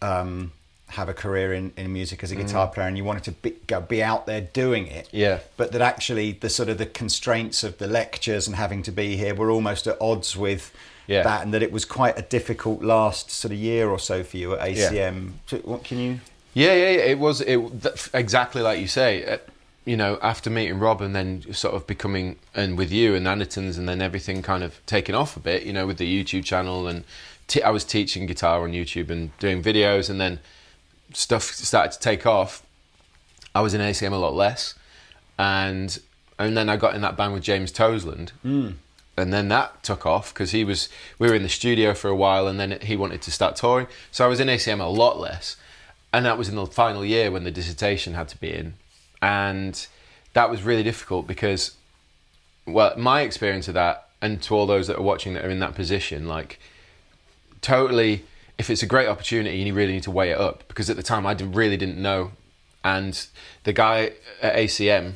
[0.00, 0.52] um,
[0.88, 3.54] have a career in, in music as a guitar player and you wanted to be,
[3.66, 5.08] go, be out there doing it.
[5.10, 5.38] Yeah.
[5.56, 9.16] But that actually the sort of the constraints of the lectures and having to be
[9.16, 10.70] here were almost at odds with
[11.06, 11.22] Yeah.
[11.22, 14.36] that and that it was quite a difficult last sort of year or so for
[14.36, 15.32] you at ACM.
[15.46, 16.20] So What can you?
[16.54, 17.58] Yeah, yeah, yeah, it was it
[18.12, 19.38] exactly like you say.
[19.84, 23.78] You know, after meeting Rob and then sort of becoming and with you and Andertons
[23.78, 25.64] and then everything kind of taking off a bit.
[25.64, 27.04] You know, with the YouTube channel and
[27.48, 30.38] t- I was teaching guitar on YouTube and doing videos and then
[31.12, 32.62] stuff started to take off.
[33.54, 34.74] I was in ACM a lot less,
[35.38, 35.98] and
[36.38, 38.74] and then I got in that band with James Toseland, mm.
[39.16, 42.16] and then that took off because he was we were in the studio for a
[42.16, 43.86] while, and then he wanted to start touring.
[44.10, 45.56] So I was in ACM a lot less,
[46.12, 48.74] and that was in the final year when the dissertation had to be in,
[49.22, 49.86] and
[50.34, 51.76] that was really difficult because,
[52.66, 55.60] well, my experience of that, and to all those that are watching that are in
[55.60, 56.58] that position, like
[57.60, 58.24] totally
[58.58, 60.64] if it's a great opportunity you really need to weigh it up.
[60.68, 62.32] Because at the time I really didn't know.
[62.84, 63.26] And
[63.64, 65.14] the guy at ACM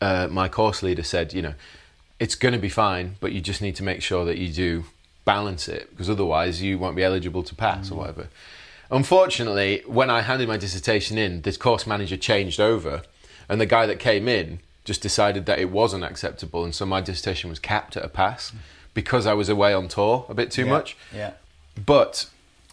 [0.00, 1.54] uh, my course leader said you know
[2.18, 4.84] it's going to be fine but you just need to make sure that you do
[5.24, 8.28] balance it because otherwise you won't be eligible to pass or whatever
[8.90, 13.02] unfortunately when I handed my dissertation in this course manager changed over
[13.48, 17.00] and the guy that came in just decided that it wasn't acceptable and so my
[17.00, 18.52] dissertation was capped at a pass
[18.94, 21.32] because I was away on tour a bit too Yeah, much Yeah.
[21.84, 22.28] but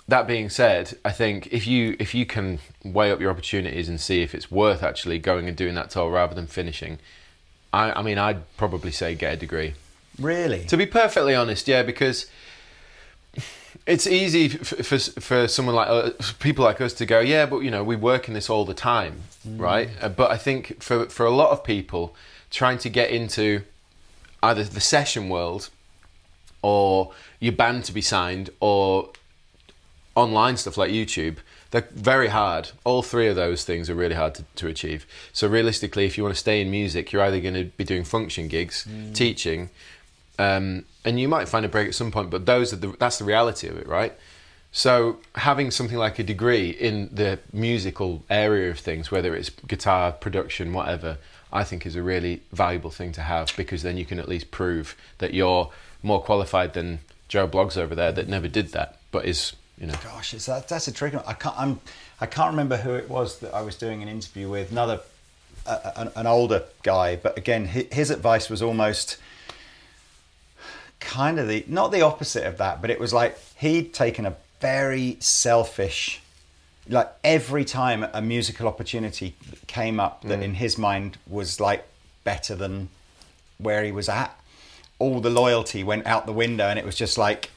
[0.08, 4.00] that being said, I think if you if you can weigh up your opportunities and
[4.00, 7.00] see if it's worth actually going and doing that tour rather than finishing,
[7.74, 9.74] I, I mean, I'd probably say get a degree.
[10.20, 10.64] Really?
[10.66, 12.28] To be perfectly honest, yeah, because
[13.88, 17.60] it's easy for for, for someone like uh, people like us to go, yeah, but
[17.60, 19.90] you know, we work in this all the time, right?
[20.02, 22.16] Uh, But I think for for a lot of people,
[22.50, 23.62] trying to get into
[24.42, 25.70] either the session world
[26.62, 29.10] or your band to be signed or
[30.16, 31.38] online stuff like YouTube,
[31.72, 32.70] they're very hard.
[32.84, 35.06] All three of those things are really hard to, to achieve.
[35.34, 38.04] So realistically, if you want to stay in music, you're either going to be doing
[38.06, 39.70] function gigs, teaching,
[40.40, 42.30] um, and you might find a break at some point.
[42.30, 44.14] But those are the, that's the reality of it, right?
[44.72, 50.12] So having something like a degree in the musical area of things, whether it's guitar
[50.12, 51.18] production, whatever,
[51.54, 54.52] I think is a really valuable thing to have because then you can at least
[54.52, 55.72] prove that you're
[56.04, 59.94] more qualified than Joe Bloggs over there that never did that, but is you know.
[60.04, 61.26] Gosh, that, that's a tricky one.
[61.28, 61.58] I can't.
[61.58, 61.80] I'm.
[62.20, 64.72] I can't remember who it was that I was doing an interview with.
[64.72, 65.02] Another,
[65.66, 69.18] an, an older guy, but again, his, his advice was almost
[71.06, 74.36] kind of the not the opposite of that, but it was like he'd taken a
[74.60, 76.22] very selfish.
[76.88, 79.36] Like every time a musical opportunity
[79.68, 81.88] came up that in his mind was like
[82.24, 82.90] better than
[83.58, 84.38] where he was at,
[85.00, 87.50] all the loyalty went out the window, and it was just like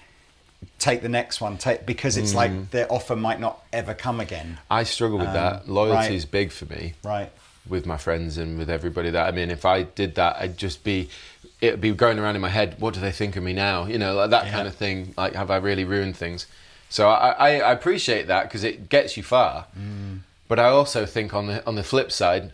[0.78, 4.58] take the next one take because it's like the offer might not ever come again
[4.68, 5.62] I struggle with that.
[5.62, 6.12] Um, Loyalty right.
[6.12, 6.94] is big for me.
[7.04, 7.30] right
[7.68, 10.82] with my friends and with everybody that I mean if I did that I'd just
[10.82, 11.10] be
[11.60, 13.86] it'd be going around in my head what do they think of me now?
[13.86, 14.52] You know like that Yeah.
[14.52, 16.46] kind of thing like have I really ruined things?
[16.88, 19.66] So I, I, I appreciate that because it gets you far.
[19.78, 20.20] Mm.
[20.48, 22.52] but I also think on the on the flip side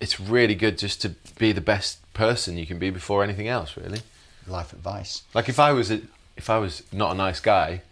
[0.00, 3.76] it's really good just to be the best person you can be before anything else
[3.76, 4.00] really.
[4.46, 5.22] Life advice.
[5.34, 6.00] Like if I was a,
[6.36, 7.82] if I was not a nice guy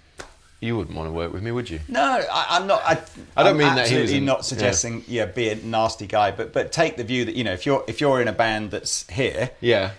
[0.60, 1.78] you wouldn't want to work with me would you?
[1.88, 2.92] No I, i'm not i,
[3.36, 5.26] I don't I'm mean that he was not suggesting yeah.
[5.26, 8.00] be a nasty guy but but take the view that you know if you're if
[8.00, 9.90] you're in a band that's here yeah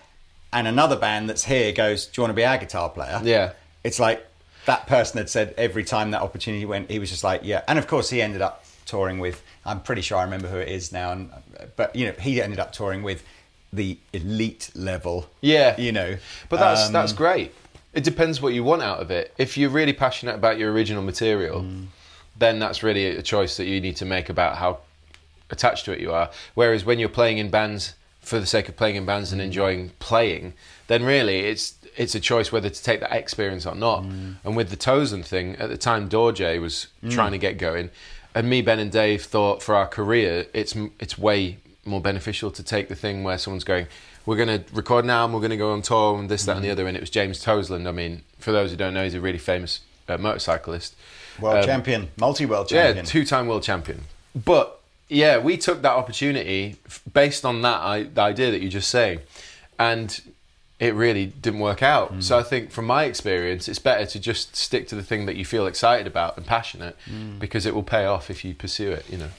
[0.56, 3.52] and another band that's here goes do you want to be our guitar player Yeah.
[3.84, 4.26] it's like
[4.66, 7.78] that person had said every time that opportunity went he was just like yeah and
[7.78, 10.92] of course he ended up touring with i'm pretty sure i remember who it is
[10.92, 11.30] now and
[11.76, 13.24] but you know he ended up touring with
[13.74, 15.80] the elite level Yeah.
[15.80, 16.18] you know
[16.50, 17.54] But that's Um, that's great.
[17.94, 19.34] It depends what you want out of it.
[19.38, 21.88] If you're really passionate about your original material, Mm.
[22.38, 24.80] then that's really a choice that you need to make about how
[25.50, 26.30] attached to it you are.
[26.54, 27.94] Whereas when you're playing in bands
[28.26, 29.46] for the sake of playing in bands and Mm.
[29.46, 30.54] enjoying playing,
[30.88, 34.04] then really it's it's a choice whether to take that experience or not.
[34.04, 34.36] Mm.
[34.44, 37.90] And with the Toseland thing, at the time Dorje was trying to get going,
[38.36, 42.64] and me, Ben, and Dave thought for our career, it's it's way more beneficial to
[42.64, 43.86] take the thing where someone's going,
[44.26, 46.54] we're going to record now and we're going to go on tour and this, that,
[46.58, 46.64] and Mm.
[46.68, 46.88] the other.
[46.88, 47.88] And it was James Toseland.
[47.88, 50.96] I mean, for those who don't know, he's a really famous uh, motorcyclist.
[51.40, 52.86] world Um, champion multi-world champion.
[52.88, 54.00] yeah, champion two-time world champion.
[54.34, 56.78] But yeah, we took that opportunity
[57.14, 59.20] based on that I, the idea that you just say,
[59.78, 60.20] and
[60.80, 62.14] it really didn't work out.
[62.14, 62.24] Mm.
[62.24, 65.36] So I think, from my experience, it's better to just stick to the thing that
[65.36, 67.40] you feel excited about and passionate, Mm.
[67.40, 69.06] because it will pay off if you pursue it.
[69.10, 69.30] You know.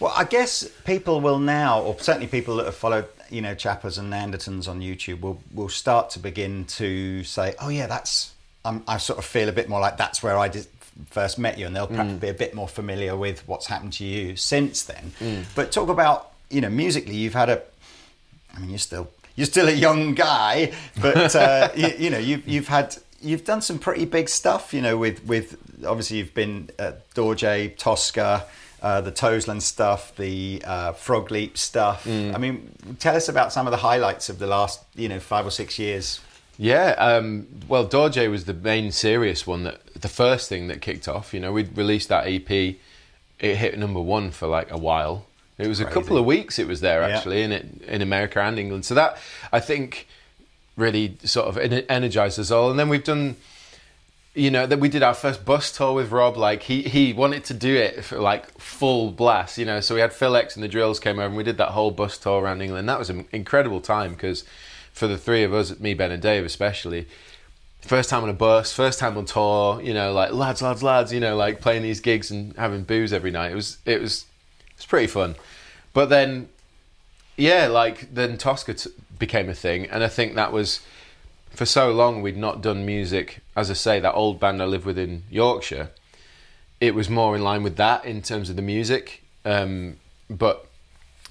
[0.00, 3.98] Well, I guess people will now, or certainly people that have followed, you know, Chappers
[3.98, 8.32] and Andertons on YouTube will will start to begin to say, "Oh yeah, that's."
[8.64, 10.68] I'm, I sort of feel a bit more like that's where I did,
[11.10, 14.04] first met you, and they'll perhaps be a bit more familiar with what's happened to
[14.04, 15.12] you since then.
[15.20, 15.44] Mm.
[15.54, 17.62] But talk about you know musically, you've had a.
[18.54, 22.46] I mean, you're still you're still a young guy, but uh, you, you know you've
[22.46, 24.74] you've had you've done some pretty big stuff.
[24.74, 28.44] You know, with with obviously you've been at Dorje, Toska.
[28.82, 32.02] Uh, the Toseland stuff, the uh, Frog Leap stuff.
[32.04, 32.34] Mm.
[32.34, 35.46] I mean, tell us about some of the highlights of the last, you know, five
[35.46, 36.18] or six years.
[36.58, 41.08] Yeah, um, well, Dorje was the main serious one that the first thing that kicked
[41.08, 41.32] off.
[41.34, 45.26] You know, we'd released that EP, it hit number one for like a while.
[45.58, 47.16] It was a couple of weeks it was there Yeah.
[47.16, 48.84] actually in it in America and England.
[48.84, 49.16] So that
[49.52, 50.08] I think
[50.76, 52.70] really sort of en- energized us all.
[52.70, 53.36] And then we've done,
[54.34, 56.36] you know, that we did our first bus tour with Rob.
[56.36, 59.80] Like he he wanted to do it for like full blast, you know.
[59.80, 61.90] So we had Phil X and the Drills came over and we did that whole
[61.92, 62.88] bus tour around England.
[62.88, 64.44] That was an incredible time because
[64.92, 67.06] for the three of us, me, Ben, and Dave especially.
[67.80, 71.12] First time on a bus, first time on tour, you know, like lads, lads, lads,
[71.12, 73.50] you know, like playing these gigs and having booze every night.
[73.50, 74.26] It was, it was,
[74.70, 75.34] it was pretty fun.
[75.92, 76.48] But then,
[77.36, 80.80] yeah, like then Toska t- became a thing, and I think that was
[81.50, 83.40] for so long we'd not done music.
[83.56, 85.90] As I say, that old band I live with in Yorkshire,
[86.80, 89.22] it was more in line with that in terms of the music.
[89.44, 89.96] Um,
[90.30, 90.66] but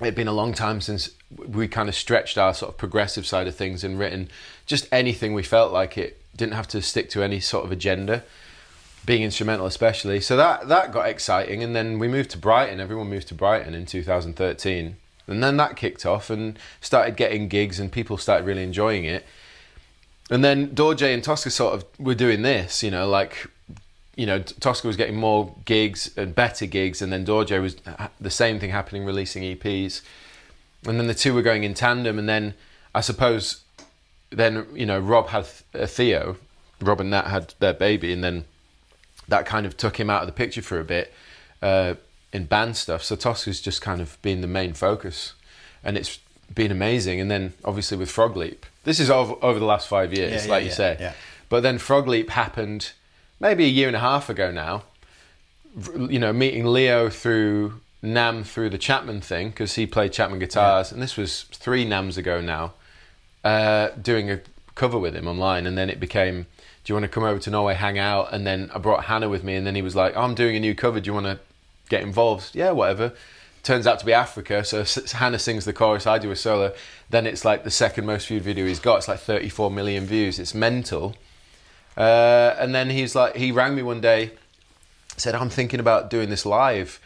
[0.01, 3.47] it'd been a long time since we kind of stretched our sort of progressive side
[3.47, 4.29] of things and written
[4.65, 8.23] just anything we felt like it didn't have to stick to any sort of agenda
[9.05, 10.21] being instrumental especially.
[10.21, 12.79] So that that got exciting and then we moved to brighton.
[12.79, 14.95] Everyone moved to brighton in 2013
[15.27, 19.25] and then that kicked off and started getting gigs and people started really enjoying it.
[20.29, 23.47] And then Dorje and Toska sort of were doing this, you know, like,
[24.21, 27.75] you know, Toska was getting more gigs and better gigs, and then Dorje was
[28.19, 30.01] the same thing happening, releasing EPs.
[30.87, 32.53] And then the two were going in tandem, and then
[32.93, 33.61] I suppose
[34.29, 36.37] then, you know, Rob had a Theo,
[36.81, 38.45] Rob and Nat had their baby, and then
[39.27, 41.13] that kind of took him out of the picture for a bit
[41.61, 41.95] uh,
[42.33, 43.01] in band stuff.
[43.03, 45.33] So Toska's just kind of been the main focus,
[45.83, 46.19] and it's
[46.53, 47.19] been amazing.
[47.21, 50.43] And then obviously with Frog Leap, this is over, over the last five years, Yeah,
[50.45, 50.97] yeah, like you yeah, say.
[50.99, 51.13] yeah.
[51.49, 52.91] But then Frog Leap happened
[53.41, 54.83] maybe a year and a half ago now.
[55.97, 60.91] You know, meeting Leo through NAMM through the Chapman thing because he played Chapman guitars,
[60.91, 62.73] and this was three NAMMs ago now.
[63.43, 64.39] Uh, doing a
[64.75, 66.45] cover with him online, and then it became,
[66.83, 69.29] "Do you want to come over to Norway, hang out?" And then I brought Hannah
[69.29, 70.99] with me, and then he was like, oh, "I'm doing a new cover.
[70.99, 71.39] Do you want to
[71.89, 73.13] get involved?" Yeah, whatever.
[73.63, 74.83] Turns out to be Africa, so
[75.17, 76.73] Hannah sings the chorus, I do a solo.
[77.11, 78.97] Then it's like the second most viewed video he's got.
[78.97, 80.39] It's like 34 million views.
[80.39, 81.15] It's mental.
[81.97, 84.31] Uh, and then he's like, he rang me one day,
[85.17, 86.99] said, I'm thinking about doing this live.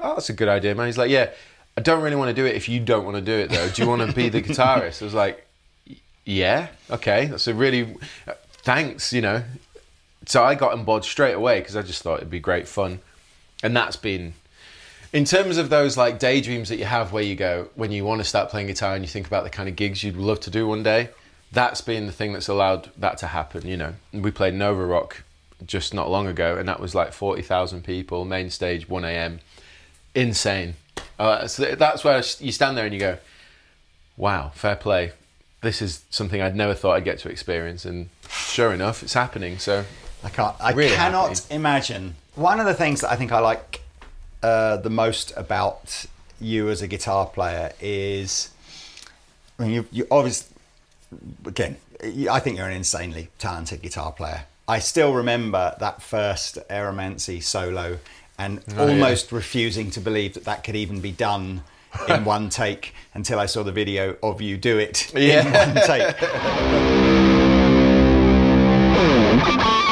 [0.00, 0.86] Oh, that's a good idea, man.
[0.86, 1.30] He's like, yeah,
[1.76, 3.68] I don't really want to do it if you don't want to do it, though.
[3.68, 5.02] Do you want to be the guitarist?
[5.02, 5.46] I was like,
[6.24, 7.26] yeah, okay.
[7.26, 7.96] That's a really,
[8.62, 9.42] thanks, you know.
[10.26, 13.00] So I got on board straight away because I just thought it'd be great fun.
[13.62, 14.34] And that's been,
[15.12, 18.20] in terms of those like daydreams that you have where you go, when you want
[18.20, 20.50] to start playing guitar and you think about the kind of gigs you'd love to
[20.50, 21.08] do one day,
[21.52, 23.94] that's been the thing that's allowed that to happen, you know.
[24.12, 25.22] We played Nova Rock
[25.66, 29.40] just not long ago, and that was like 40,000 people, main stage, 1 a.m.
[30.14, 30.74] Insane.
[31.18, 33.18] Uh, so that's where you stand there and you go,
[34.16, 35.12] wow, fair play.
[35.62, 39.58] This is something I'd never thought I'd get to experience, and sure enough, it's happening.
[39.58, 39.84] So,
[40.22, 40.54] I can't.
[40.60, 42.14] I Really cannot imagine.
[42.36, 43.82] One of the things that I think I like
[44.42, 46.06] uh, the most about
[46.40, 48.50] you as a guitar player is,
[49.58, 50.54] I mean, you, you obviously,
[51.46, 51.76] again,
[52.30, 54.44] I think you're an insanely talented guitar player.
[54.66, 57.98] I still remember that first Aeromancy solo,
[58.38, 58.92] and Oh, yeah.
[58.92, 61.62] almost refusing to believe that that could even be done.
[62.06, 66.14] in one take until I saw the video of you do it in one take.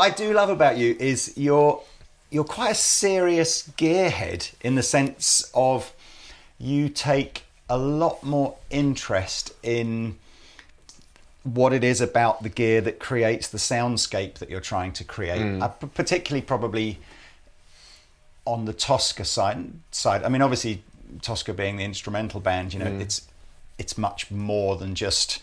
[0.00, 1.82] I do love about you is you're
[2.30, 5.92] you're quite a serious gearhead in the sense of
[6.58, 10.16] you take a lot more interest in
[11.42, 15.60] what it is about the gear that creates the soundscape that you're trying to create.
[15.60, 16.98] Uh, p- particularly, probably
[18.44, 19.72] on the Toska side.
[19.90, 20.22] Side.
[20.22, 20.82] I mean, obviously,
[21.18, 23.26] Toska being the instrumental band, you know, it's
[23.78, 25.40] it's much more than just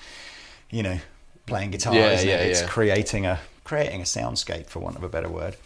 [0.70, 1.00] you know
[1.46, 1.94] playing guitar.
[1.94, 2.52] Yeah, yeah, it?
[2.52, 2.68] It's yeah.
[2.68, 5.58] creating a creating a soundscape, for want of a better word.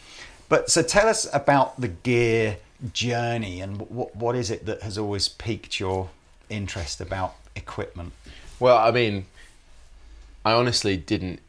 [0.49, 2.57] But so tell us about the gear
[2.93, 6.09] journey and what what is it that has always piqued your
[6.49, 8.13] interest about equipment?
[8.59, 9.27] Well, I mean,
[10.43, 11.39] I honestly didn't,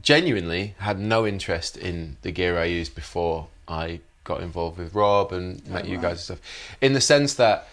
[0.00, 5.32] genuinely had no interest in the gear I used before I got involved with Rob
[5.32, 6.02] and oh, met you right.
[6.02, 6.40] guys and stuff.
[6.80, 7.68] In the sense that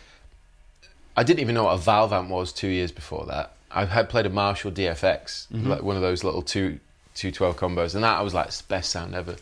[1.16, 3.52] I didn't even know what a valve amp was two years before that.
[3.70, 5.68] I had played a Marshall DFX, mm-hmm.
[5.68, 6.80] like one of those little two
[7.16, 9.36] two twelve combos, and that I was like, it's the best sound ever.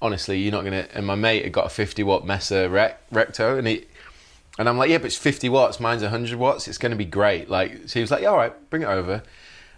[0.00, 0.86] Honestly, you're not gonna.
[0.94, 3.84] And my mate had got a 50 watt Mesa rec, Recto, and he
[4.58, 5.80] and I'm like, yeah, but it's 50 watts.
[5.80, 6.68] Mine's 100 watts.
[6.68, 7.48] It's to be great.
[7.48, 9.22] Like, so he was like, yeah, all right, bring it over.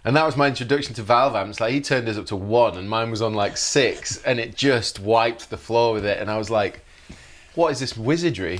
[0.03, 1.59] And that was my introduction to valve amps.
[1.59, 4.55] Like, he turned his up to one, and mine was on like six, and it
[4.55, 6.19] just wiped the floor with it.
[6.19, 6.85] And I was like,
[7.55, 8.59] what is this wizardry?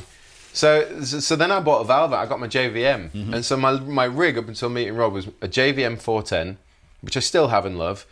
[0.54, 2.14] So, so then I bought a valve.
[2.14, 3.34] I got my JVM, mm-hmm.
[3.34, 6.58] and so my my rig up until meeting Rob was a JVM 410,
[7.02, 8.08] which I still have and love,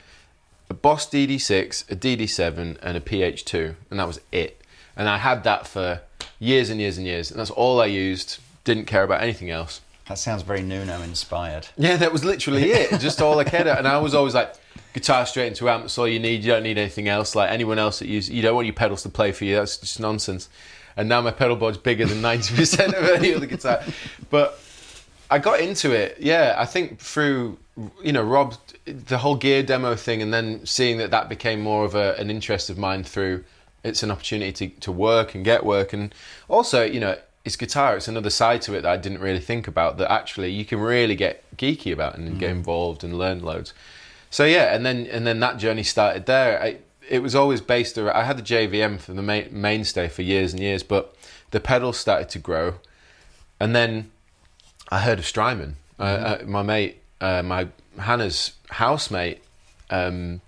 [0.70, 4.62] a Boss DD6, a DD7, and a PH2, and that was it.
[4.96, 6.02] And I had that for
[6.40, 8.40] years and years and years, and that's all I used.
[8.64, 9.82] Didn't care about anything else.
[10.08, 11.68] That sounds very Nuno inspired.
[11.78, 13.00] Yeah, that was literally it.
[13.00, 13.80] Just all I cared about.
[13.80, 14.56] And I was always like,
[14.94, 15.84] guitar straight into amp.
[15.84, 16.44] That's all you need.
[16.44, 17.36] You don't need anything else.
[17.36, 19.56] Like anyone else that you you don't want your pedals to play for you.
[19.56, 20.50] That's just nonsense.
[20.96, 23.82] And now my pedal board's bigger than ninety percent of any other guitar.
[24.30, 24.60] But
[25.30, 26.18] I got into it.
[26.20, 27.58] Yeah, I think through
[28.02, 28.56] you know Rob,
[28.86, 32.30] the whole gear demo thing, and then seeing that that became more of a, an
[32.30, 33.44] interest of mine through.
[33.84, 36.14] It's an opportunity to, to work and get work, and
[36.48, 37.98] also you know it's guitar.
[37.98, 39.98] It's another side to it that I didn't really think about.
[39.98, 42.58] That actually you can really get geeky about and get mm-hmm.
[42.58, 43.74] involved and learn loads.
[44.30, 46.62] So yeah, and then and then that journey started there.
[46.62, 46.78] I,
[47.10, 48.16] it was always based around.
[48.16, 51.16] I had the JVM for the main, mainstay for years and years, but
[51.52, 52.76] the pedals started to grow,
[53.60, 54.12] and then
[54.90, 55.76] I heard of Strymon.
[56.00, 56.04] Uh,
[56.42, 57.68] uh, my mate, uh, my
[58.00, 59.42] Hannah's housemate,
[59.90, 60.42] um,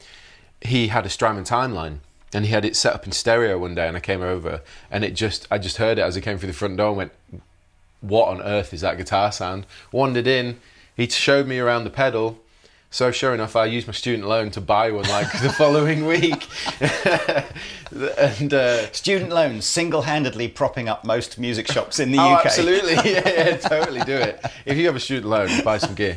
[0.62, 2.00] he had a Strymon timeline.
[2.34, 4.62] And he had it set up in stereo one day, and I came over,
[4.92, 6.98] and it just, I just heard it as I came through the front door, and
[6.98, 7.12] went,
[8.02, 10.60] "What on earth is that guitar sound?" Wandered in,
[10.98, 12.40] he showed me around the pedal,
[12.96, 16.48] so sure enough, I used my student loan to buy one like the following week,
[18.40, 22.46] and uh, Student loans single-handedly propping up most music shops in the oh, UK.
[22.46, 24.42] absolutely, yeah, yeah, totally do it.
[24.66, 26.16] If you have a student loan, buy some gear,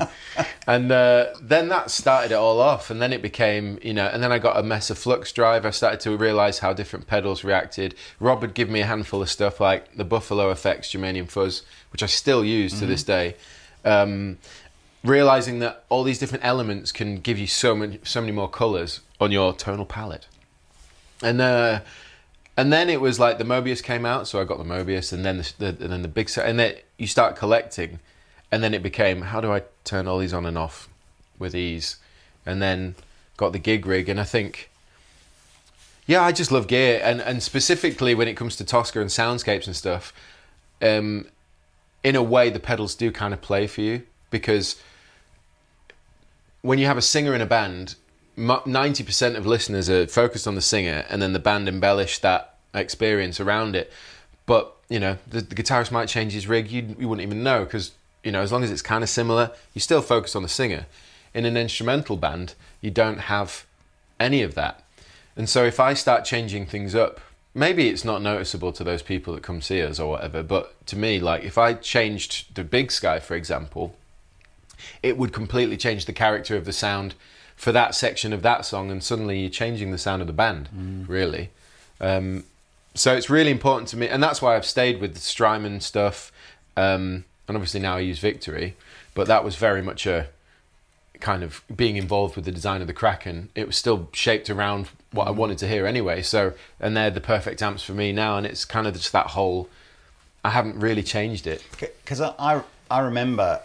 [0.68, 4.22] and uh, then that started it all off, and then it became, you know, and
[4.22, 5.66] then I got a Mesa Flux drive.
[5.66, 7.96] I started to realise how different pedals reacted.
[8.20, 12.04] Rob would give me a handful of stuff like the Buffalo Effects Germanium Fuzz, which
[12.04, 13.34] I still use to this day.
[13.84, 14.38] Um,
[15.04, 19.00] realizing that all these different elements can give you so many so many more colors
[19.20, 20.26] on your tonal palette.
[21.22, 21.80] And uh
[22.56, 25.24] and then it was like the Mobius came out so I got the Mobius and
[25.24, 28.00] then the, the and then the big set and then you start collecting
[28.50, 30.88] and then it became how do I turn all these on and off
[31.38, 31.96] with ease?
[32.44, 32.94] And then
[33.36, 34.70] got the gig rig and I think
[36.06, 37.00] yeah I just love gear.
[37.02, 40.12] And and specifically when it comes to Toska and soundscapes and stuff
[40.82, 41.26] um
[42.02, 44.76] in a way the pedals do kind of play for you because
[46.62, 47.94] when you have a singer in a band,
[48.36, 52.54] ninety percent of listeners are focused on the singer, and then the band embellish that
[52.74, 53.92] experience around it.
[54.46, 57.64] But you know, the, the guitarist might change his rig; you you wouldn't even know
[57.64, 57.92] because
[58.24, 60.86] you know, as long as it's kind of similar, you still focus on the singer.
[61.34, 63.64] In an instrumental band, you don't have
[64.18, 64.82] any of that,
[65.36, 67.20] and so if I start changing things up.
[67.54, 70.96] Maybe it's not noticeable to those people that come see us or whatever, but to
[70.96, 73.96] me, like if I changed the Big Sky, for example,
[75.02, 77.14] it would completely change the character of the sound
[77.56, 80.68] for that section of that song, and suddenly you're changing the sound of the band,
[81.08, 81.50] really.
[82.00, 82.44] Um,
[82.94, 86.32] so it's really important to me, and that's why I've stayed with the Strymon stuff.
[86.76, 88.76] Um, and obviously now I use Victory,
[89.14, 90.28] but that was very much a
[91.20, 93.48] kind of being involved with the design of the Kraken.
[93.54, 96.22] It was still shaped around what I wanted to hear anyway.
[96.22, 99.28] So, and they're the perfect amps for me now, and it's kind of just that
[99.28, 99.68] whole.
[100.44, 101.64] I haven't really changed it.
[102.04, 103.60] Because I, I I remember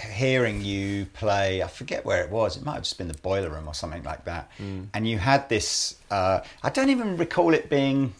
[0.00, 1.62] hearing you play.
[1.62, 2.56] I forget where it was.
[2.56, 4.50] It might have just been the boiler room or something like that.
[4.58, 5.96] And you had this.
[6.10, 8.14] Uh, I don't even recall it being.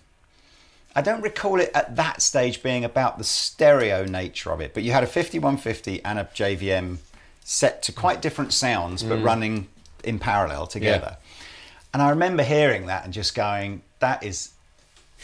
[0.96, 4.82] I don't recall it at that stage being about the stereo nature of it, but
[4.82, 6.98] you had a 5150 and a JVM
[7.44, 9.68] set to quite different sounds, but running
[10.02, 11.16] in parallel together.
[11.94, 14.50] And I remember hearing that and just going, "That is,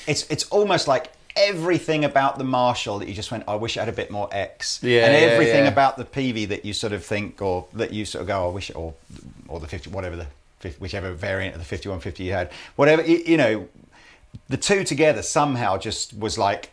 [0.06, 3.80] it's it's almost like everything about the Marshall that you just went, I wish it
[3.80, 5.70] had a bit more X, Yeah, and everything yeah.
[5.70, 8.52] about the PV that you sort of think, or that you sort of go, I
[8.52, 8.94] wish, it, or
[9.48, 10.26] or the 50, whatever the
[10.60, 13.68] 50, whichever variant of the 5150 you had, whatever you, you know,
[14.48, 16.70] the two together somehow just was like,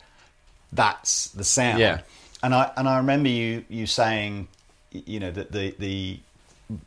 [0.72, 1.80] that's the sound.
[1.80, 2.02] Yeah.
[2.44, 4.48] and I and I remember you you saying,
[4.92, 6.20] you know, that the the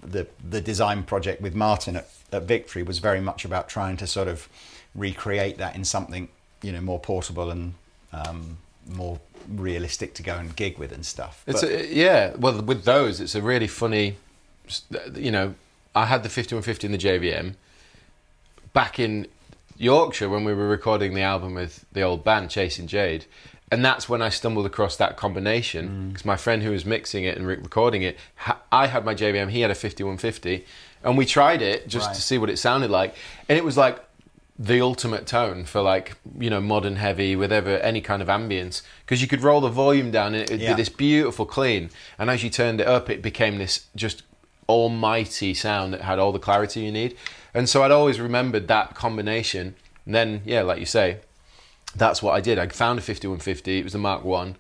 [0.03, 4.07] the the design project with Martin at, at Victory was very much about trying to
[4.07, 4.49] sort of
[4.95, 6.29] recreate that in something
[6.65, 7.75] you know more portable and
[8.12, 8.57] um,
[8.89, 11.43] more realistic to go and gig with and stuff.
[11.47, 12.35] It's But- a, yeah.
[12.37, 14.17] Well, with those, it's a really funny.
[15.15, 15.55] You know,
[15.95, 17.55] I had the 5150 in the JVM
[18.73, 19.27] back in
[19.77, 23.27] Yorkshire when we were recording the album with the old band Chasing Jade,
[23.71, 27.37] and that's when I stumbled across that combination because my friend who was mixing it
[27.37, 30.65] and re- recording it, ha- I had my JVM, he had a 5150,
[31.03, 32.15] and we tried it just Right.
[32.17, 33.15] to see what it sounded like,
[33.49, 34.03] and it was like
[34.59, 38.83] the ultimate tone for like you know modern heavy with ever any kind of ambience
[39.05, 40.75] because you could roll the volume down and it'd Yeah.
[40.75, 41.91] be this beautiful clean.
[42.19, 44.23] And as you turned it up it became this just
[44.69, 47.17] almighty sound that had all the clarity you need.
[47.53, 49.75] And so i'd always remembered that combination.
[50.07, 51.19] And then yeah like you say
[51.97, 52.59] that's what i did.
[52.59, 54.57] I found a 5150 it was the mark 1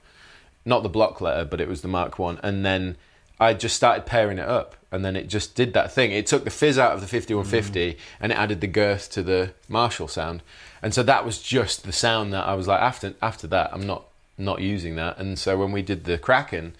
[0.64, 2.96] not the block letter but it was the mark 1 and then
[3.38, 6.12] i just started pairing it up and then it just did that thing.
[6.12, 7.98] It took the fizz out of the 5150 mm.
[8.20, 10.42] and it added the girth to the marshall sound.
[10.82, 13.86] And so that was just the sound that i was like after after that i'm
[13.86, 14.04] not
[14.38, 15.18] not using that.
[15.18, 16.74] And so when we did the kraken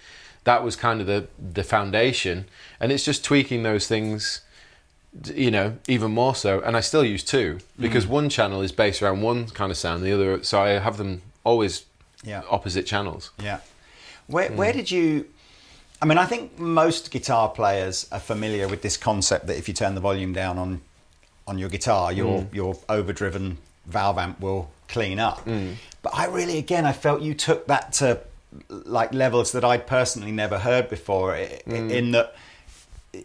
[0.45, 2.45] that was kind of the the foundation.
[2.79, 4.41] And it's just tweaking those things
[5.33, 6.61] you know even more so.
[6.61, 8.09] And i still use two because mm.
[8.09, 11.21] one channel is based around one kind of sound the other so i have them
[11.43, 11.85] always
[12.23, 12.41] Yeah.
[12.49, 13.31] opposite channels.
[13.41, 13.59] Yeah.
[14.27, 14.77] Where where hmm.
[14.77, 15.25] did you?
[16.01, 19.73] I mean, I think most guitar players are familiar with this concept that if you
[19.73, 20.81] turn the volume down on
[21.47, 22.53] on your guitar, your mm.
[22.53, 25.45] your overdriven valve amp will clean up.
[25.45, 25.75] Mm.
[26.01, 28.19] But I really, again, I felt you took that to
[28.69, 31.35] like levels that I'd personally never heard before.
[31.35, 31.91] i- mm.
[31.91, 32.35] In that,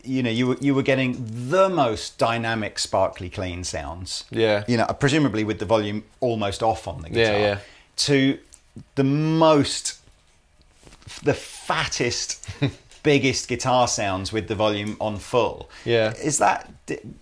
[0.04, 1.16] you know, you were you were getting
[1.50, 4.24] the most dynamic, sparkly, clean sounds.
[4.30, 4.64] Yeah.
[4.68, 7.32] You know, presumably with the volume almost off on the guitar.
[7.32, 7.58] Yeah, yeah.
[7.96, 8.38] To
[8.94, 9.98] the most
[11.24, 11.34] the
[11.70, 12.48] fattest,
[13.02, 15.70] biggest guitar sounds with the volume on full.
[15.84, 16.12] Yeah.
[16.14, 16.70] Is that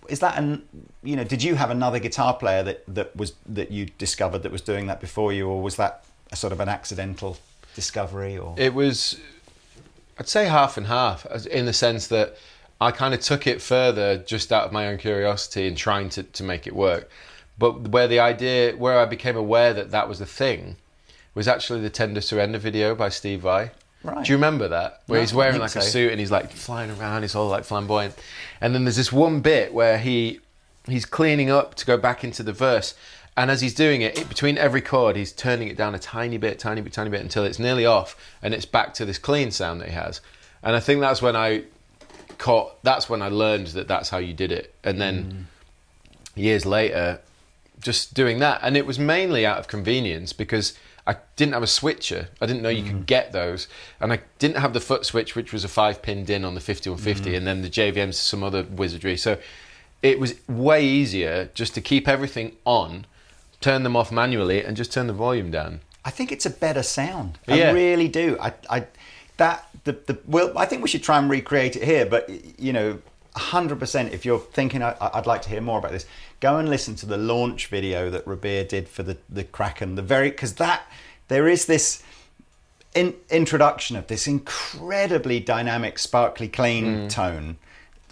[0.07, 0.67] is that an
[1.03, 1.23] you know?
[1.23, 4.87] Did you have another guitar player that that was that you discovered that was doing
[4.87, 7.37] that before you, or was that a sort of an accidental
[7.75, 8.37] discovery?
[8.37, 9.19] Or It was,
[10.17, 12.35] I'd say half and half, in the sense that
[12.81, 16.23] I kind of took it further just out of my own curiosity and trying to,
[16.23, 17.09] to make it work.
[17.57, 20.77] But where the idea, where I became aware that that was a thing,
[21.35, 23.71] was actually the Tender Surrender video by Steve Vai.
[24.03, 24.25] Right.
[24.25, 25.01] Do you remember that?
[25.07, 27.65] Where No, he's wearing like a suit and he's like flying around, he's all like
[27.65, 28.15] flamboyant.
[28.61, 30.39] And then there's this one bit where he
[30.87, 32.95] he's cleaning up to go back into the verse.
[33.35, 36.37] And as he's doing it, it, between every chord, he's turning it down a tiny
[36.37, 39.51] bit, tiny bit, tiny bit until it's nearly off and it's back to this clean
[39.51, 40.19] sound that he has.
[40.61, 41.63] And I think that's when I
[42.37, 44.73] caught, that's when I learned that that's how you did it.
[44.83, 45.47] And then
[46.05, 46.13] mm.
[46.35, 47.21] years later,
[47.81, 48.59] just doing that.
[48.61, 50.77] And it was mainly out of convenience because
[51.07, 52.29] I didn't have a switcher.
[52.41, 53.05] I didn't know you could mm.
[53.05, 53.67] get those.
[53.99, 56.61] And I didn't have the foot switch, which was a five pin DIN on the
[56.61, 57.37] 5150, mm.
[57.37, 59.17] and then the JVM's some other wizardry.
[59.17, 59.37] So
[60.01, 63.05] it was way easier just to keep everything on,
[63.61, 65.81] turn them off manually, and just turn the volume down.
[66.05, 67.39] I think it's a better sound.
[67.47, 68.37] I really do.
[68.39, 68.87] I, I
[69.37, 72.05] that the the well, I think we should try and recreate it here.
[72.05, 72.29] But
[72.59, 72.99] you know,
[73.39, 74.13] hundred percent.
[74.13, 76.05] If you're thinking, I, I'd like to hear more about this,
[76.39, 79.95] go and listen to the launch video that Rabea did for the the Kraken.
[79.95, 80.83] The very because that
[81.27, 82.03] there is this.
[82.95, 87.09] In, introduction of this incredibly dynamic, sparkly, clean mm.
[87.09, 87.59] tone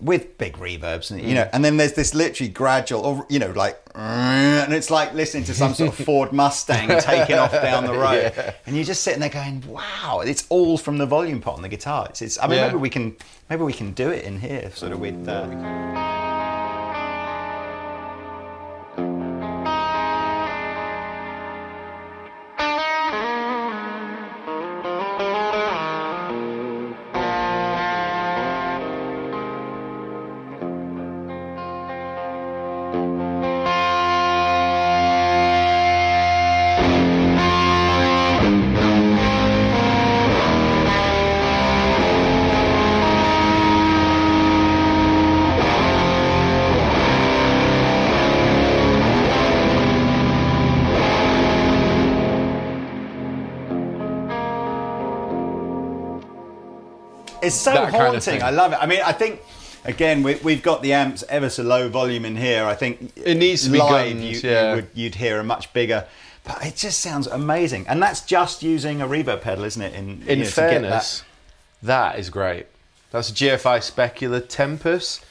[0.01, 3.51] with big reverbs, and you know, and then there's this literally gradual, or you know,
[3.51, 7.93] like, and it's like listening to some sort of Ford Mustang taking off down the
[7.93, 8.31] road,
[8.65, 11.69] and you're just sitting there going, "Wow!" It's all from the volume pot on the
[11.69, 12.07] guitar.
[12.09, 12.67] It's, it's I mean, Yeah.
[12.67, 13.15] maybe we can,
[13.49, 15.27] maybe we can do it in here, sort of with.
[15.27, 16.16] Uh,
[57.47, 58.43] It's so That kind of haunting.
[58.43, 58.79] I love it.
[58.81, 59.41] I mean, I think
[59.85, 62.65] again we, we've got the amps ever so low volume in here.
[62.65, 63.89] I think It needs to be live.
[64.13, 64.69] gunned, you, yeah.
[64.69, 66.05] you would, you'd hear a much bigger.
[66.43, 69.93] But it just sounds amazing, and that's just using a reverb pedal, isn't it?
[69.93, 71.23] In, In you know, fairness,
[71.83, 72.67] that is great.
[73.11, 75.25] That's a GFI Specular Tempest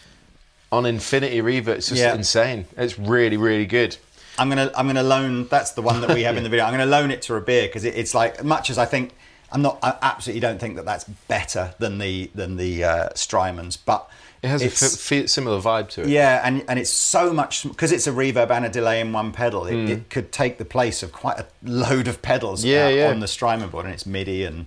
[0.71, 1.69] on Infinity Reverb.
[1.69, 2.14] It's just Yeah.
[2.14, 2.67] insane.
[2.77, 3.97] It's really, really good.
[4.39, 5.49] I'm gonna I'm gonna loan.
[5.49, 6.67] That's the one that we have in the video.
[6.67, 9.12] I'm gonna loan it to Rabea because it, it's like much as I think
[9.53, 9.78] I'm not.
[9.82, 14.09] I absolutely don't think that that's better than the than the uh, Strymons, but
[14.42, 16.09] It has a it's- f- similar vibe to it.
[16.09, 19.32] yeah, and and it's so much because it's a reverb and a delay in one
[19.32, 19.66] pedal.
[19.66, 19.86] It, Hmm.
[19.92, 23.11] it could take the place of quite a load of pedals Yeah, uh, yeah.
[23.11, 24.66] on the Strymon board, and it's MIDI and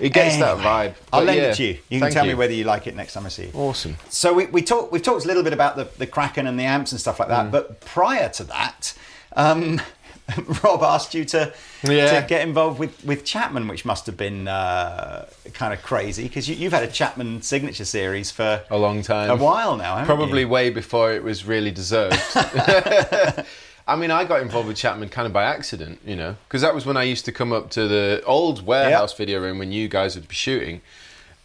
[0.00, 0.94] It gets that Anyway, vibe.
[1.12, 1.78] I'll lend yeah, it to you.
[1.88, 3.52] You can tell me whether you like it next time I see you.
[3.54, 3.96] Awesome.
[4.08, 6.64] So we we talked we've talked a little bit about the the Kraken and the
[6.64, 8.94] amps and stuff like that, but prior to that.
[9.36, 9.80] Um,
[10.64, 11.52] Rob asked you to
[11.82, 12.20] Yeah.
[12.20, 16.48] to get involved with, with Chapman, which must have been uh, kind of crazy because
[16.48, 19.30] you, you've had a Chapman signature series for A long time.
[19.30, 20.48] a while now, haven't Probably you?
[20.48, 22.18] way before it was really deserved.
[23.86, 26.74] I mean, I got involved with Chapman kind of by accident, you know, because that
[26.74, 29.88] was when I used to come up to the old warehouse video room when you
[29.88, 30.80] guys would be shooting.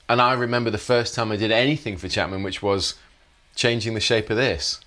[0.08, 2.96] And I remember the first time I did anything for Chapman, which was
[3.56, 4.80] changing the shape of this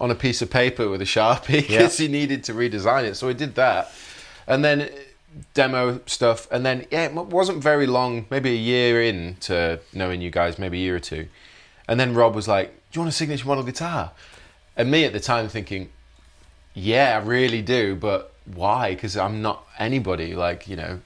[0.00, 2.06] on a piece of paper with a sharpie because Yeah.
[2.06, 3.14] he needed to redesign it.
[3.16, 3.90] So he did that,
[4.46, 4.90] and then
[5.54, 10.20] demo stuff, and then yeah, it wasn't very long, maybe a year in to knowing
[10.22, 11.28] you guys, maybe a year or two,
[11.88, 14.12] and then Rob was like, "Do you want a signature model guitar?"
[14.76, 15.90] And me at the time thinking,
[16.74, 18.94] "Yeah, I really do, but why?
[18.94, 20.34] Because I'm not anybody.
[20.34, 21.00] Like you know,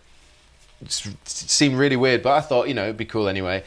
[0.83, 0.91] it
[1.25, 3.63] seemed really weird, but I thought you know it'd be cool anyway,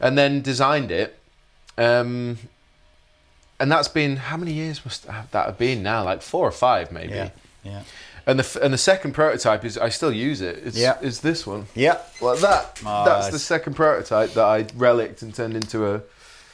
[0.00, 1.18] and then designed it."
[1.78, 2.38] Um,
[3.60, 6.04] and that's been how many years must that have been now?
[6.04, 7.14] Like four or five, maybe.
[7.14, 7.30] Yeah,
[7.64, 7.82] yeah,
[8.26, 10.60] And the and the second prototype is I still use it.
[10.64, 10.98] It's, Yeah.
[11.00, 11.98] is this one yeah.
[12.20, 12.80] like that?
[12.84, 16.02] Oh, that's the second prototype that I relicked and turned into a.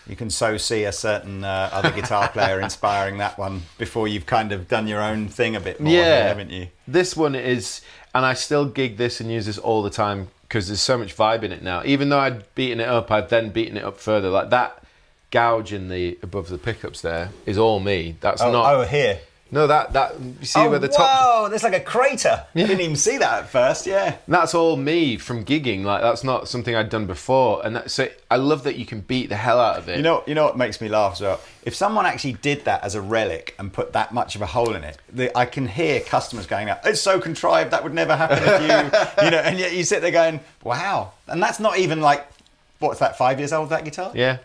[0.07, 4.25] You can so see a certain uh, other guitar player inspiring that one before you've
[4.25, 6.29] kind of done your own thing a bit more, Yeah.
[6.29, 6.69] haven't you?
[6.87, 7.83] This one is,
[8.15, 11.15] and I still gig this and use this all the time because there's so much
[11.15, 11.83] vibe in it now.
[11.85, 14.31] Even though I'd beaten it up, I've then beaten it up further.
[14.31, 14.83] Like that
[15.31, 18.17] gouge in the above the pickups there is all me.
[18.21, 18.75] That's Oh, not.
[18.75, 19.21] oh, here.
[19.51, 21.09] No, that that you see oh, where the top.
[21.23, 22.45] whoa, there's like a crater.
[22.55, 23.87] I didn't even see that at first.
[23.87, 24.17] Yeah.
[24.29, 25.85] That's all me from gigging.
[25.85, 29.01] Like that's not something I'd done before, and that, so I love that you can
[29.01, 29.97] beat the hell out of it.
[29.97, 31.41] You know, you know what makes me laugh as well.
[31.63, 34.75] If someone actually did that as a relic and put that much of a hole
[34.75, 38.17] in it, the, I can hear customers going, "Out, "It's so contrived that would never
[38.17, 38.67] happen if you,"
[39.25, 39.39] you know.
[39.39, 42.27] And yet you sit there going, "Wow!" And that's not even like,
[42.81, 43.17] what's that?
[43.17, 43.71] Five years old?
[43.71, 44.13] That guitar?
[44.15, 44.39] yeah,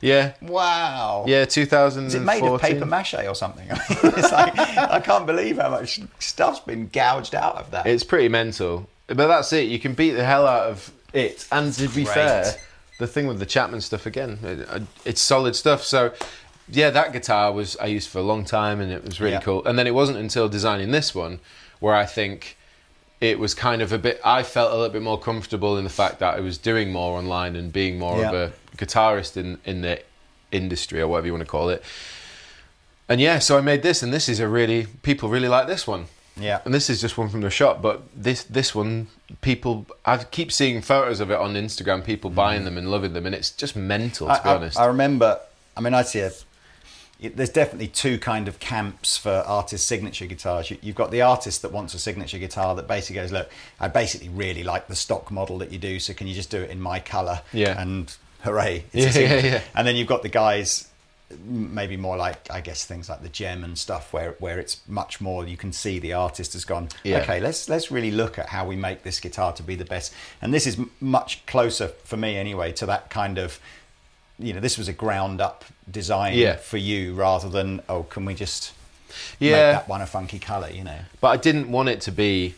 [0.00, 1.24] yeah, Wow.
[1.26, 1.44] yeah.
[1.44, 2.06] Two thousand.
[2.06, 3.68] Is it made of paper mache or something?
[3.70, 3.74] I
[4.04, 7.86] mean, it's like I can't believe how much stuff's been gouged out of that.
[7.86, 9.68] It's pretty mental, but that's it.
[9.68, 12.14] You can beat the hell out of it, and to be Great.
[12.14, 12.54] fair,
[12.98, 15.82] the thing with the Chapman stuff again, it, uh, it's solid stuff.
[15.82, 16.12] So.
[16.70, 19.40] Yeah, that guitar was I used for a long time, and it was really Yeah.
[19.40, 19.64] cool.
[19.64, 21.40] And then it wasn't until designing this one
[21.80, 22.57] where I think
[23.20, 24.20] it was kind of a bit.
[24.24, 27.18] I felt a little bit more comfortable in the fact that I was doing more
[27.18, 30.02] online and being more of a guitarist in in the
[30.52, 31.82] industry or whatever you want to call it.
[33.08, 35.86] And yeah, so I made this, and this is a really people really like this
[35.86, 36.06] one.
[36.36, 36.60] yeah.
[36.64, 39.08] And this is just one from the shop, but this this one,
[39.40, 42.64] people, I keep seeing photos of it on Instagram, people buying mm.
[42.66, 44.78] them and loving them, and it's just mental to I, be I- honest.
[44.78, 45.40] I remember.
[45.76, 46.30] I mean, I see a.
[47.20, 50.70] it- There's definitely two kind of camps for artist signature guitars.
[50.70, 53.50] You, you've got the artist that wants a signature guitar that basically goes, "Look,
[53.80, 56.62] I basically really like the stock model that you do, so can you just do
[56.62, 57.80] it in my color?" Yeah.
[57.80, 58.84] And hooray!
[58.92, 59.60] Yeah, yeah, yeah.
[59.74, 60.86] And then you've got the guys,
[61.44, 65.20] maybe more like I guess things like the gem and stuff, where where it's much
[65.20, 65.46] more.
[65.46, 66.88] You can see the artist has gone.
[67.04, 67.18] Yeah.
[67.18, 70.14] Okay, let's let's really look at how we make this guitar to be the best.
[70.40, 73.58] And this is m- much closer for me anyway to that kind of
[74.38, 76.56] you know, this was a ground up design Yeah.
[76.56, 78.72] for you rather than oh, can we just
[79.38, 80.70] yeah, make that one a funky color?
[80.70, 82.54] You know, but I didn't want it to be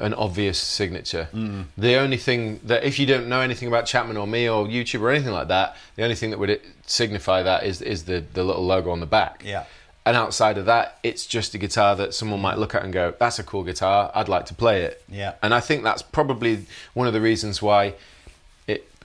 [0.00, 1.28] an obvious signature.
[1.32, 1.66] Mm.
[1.78, 5.00] The only thing that, if you don't know anything about Chapman or me or YouTube
[5.02, 8.44] or anything like that, the only thing that would signify that is is the the
[8.44, 9.42] little logo on the back.
[9.44, 9.64] Yeah.
[10.06, 13.14] And outside of that, it's just a guitar that someone might look at and go,
[13.18, 14.10] "That's a cool guitar.
[14.14, 15.34] I'd like to play it." Yeah.
[15.42, 17.94] And I think that's probably one of the reasons why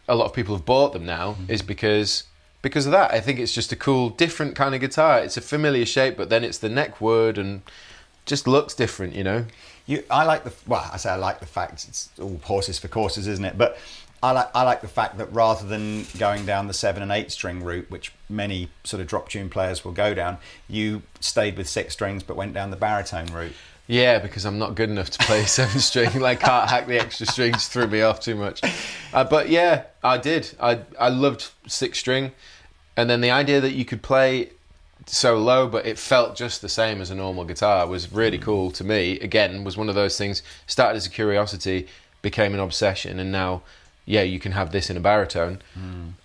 [0.09, 1.51] a lot of people have bought them now Mm-hmm.
[1.51, 2.23] is because
[2.61, 3.13] because of that.
[3.13, 5.19] I think it's just a cool, different kind of guitar.
[5.19, 7.61] It's a familiar shape, but then it's the neck wood and
[8.25, 9.15] just looks different.
[9.15, 9.45] You know.
[9.85, 10.03] you.
[10.11, 13.27] I like the well, I say I like the fact it's all horses for courses,
[13.27, 13.57] isn't it?
[13.57, 13.77] But
[14.21, 17.31] I like I like the fact that rather than going down the seven and eight
[17.31, 20.37] string route, which many sort of drop tune players will go down,
[20.67, 23.53] you stayed with six strings but went down the baritone route.
[23.89, 26.19] Yeah, because I'm not good enough to play seven string.
[26.19, 27.67] Like, can't hack the extra strings.
[27.67, 28.61] Threw me off too much.
[29.11, 30.53] Uh, but yeah, I did.
[30.61, 32.31] I I loved six string,
[32.95, 34.51] and then the idea that you could play
[35.07, 38.69] so low, but it felt just the same as a normal guitar was really cool
[38.71, 39.19] to me.
[39.21, 40.43] Again, was one of those things.
[40.67, 41.87] Started as a curiosity,
[42.21, 43.63] became an obsession, and now.
[44.05, 45.61] Yeah, you can have this in a baritone,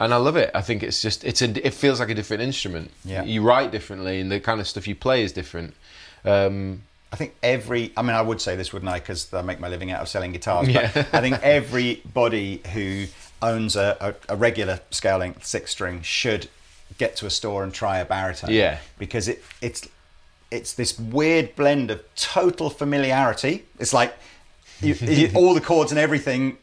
[0.01, 0.51] and I love it.
[0.55, 2.91] I think it's just it's a, it feels like a different instrument.
[3.05, 3.25] Yeah.
[3.25, 5.75] you write differently, and the kind of stuff you play is different.
[6.25, 6.81] Um,
[7.15, 7.93] I think every.
[7.97, 8.99] I mean, I would say this, wouldn't I?
[8.99, 10.69] Because I make my living out of selling guitars.
[10.69, 10.91] Yeah.
[10.93, 13.07] But I think everybody who
[13.41, 13.97] owns a,
[14.29, 16.49] a, a regular scale length six string should
[16.99, 18.51] get to a store and try a baritone.
[18.51, 18.81] Yeah.
[18.99, 19.87] Because it it's
[20.51, 23.65] it's this weird blend of total familiarity.
[23.79, 24.13] It's like
[24.81, 26.59] you, you, all the chords and everything,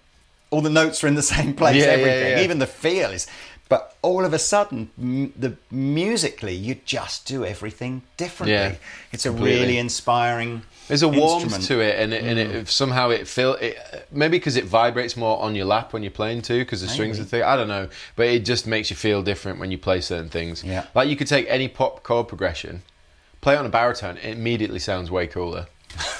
[0.50, 1.78] all the notes are in the same place.
[1.78, 2.44] Yeah, yeah, everything, yeah.
[2.44, 3.26] even the feel is.
[3.72, 8.54] But all of a sudden, m- the musically, you just do everything differently.
[8.54, 8.76] Yeah,
[9.14, 10.64] it's a really inspiring.
[10.90, 11.68] There's a warmth instrument.
[11.68, 12.68] to it, and it, and it mm.
[12.68, 13.78] somehow it feel it
[14.12, 17.18] maybe because it vibrates more on your lap when you're playing too, because the strings
[17.18, 17.30] are Maybe.
[17.30, 17.44] thick.
[17.44, 20.66] I don't know, but it just makes you feel different when you play certain things.
[20.66, 20.88] Yeah.
[20.94, 22.82] like you could take any pop chord progression,
[23.40, 25.68] play on a baritone, it immediately sounds way cooler.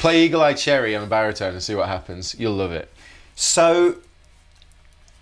[0.00, 2.38] play Eagle Eye Cherry on a baritone and see what happens.
[2.38, 2.90] You'll love it.
[3.36, 3.96] So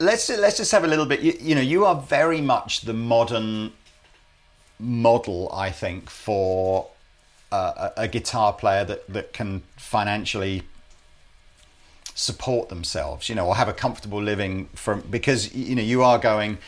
[0.03, 1.21] let's let's just have a little bit.
[1.21, 3.73] You, you know, you are very much the modern
[4.79, 6.89] model, I think, for
[7.51, 10.63] uh, a, a guitar player that that can financially
[12.15, 13.29] support themselves.
[13.29, 16.59] You know, or have a comfortable living from because you know you are going.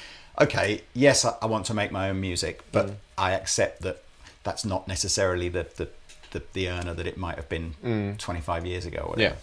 [0.40, 4.02] Okay, yes, I, I want to make my own music, but I accept that
[4.42, 5.88] that's not necessarily the the,
[6.32, 8.98] the, the earner that it might have been 25 years ago.
[9.02, 9.40] Or whatever Yeah,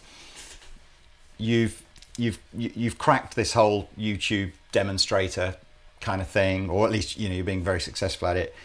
[1.38, 1.82] you've
[2.18, 5.56] you've you- you've cracked this whole YouTube demonstrator
[6.02, 8.56] kind of thing, or at least you know you're being very successful at it.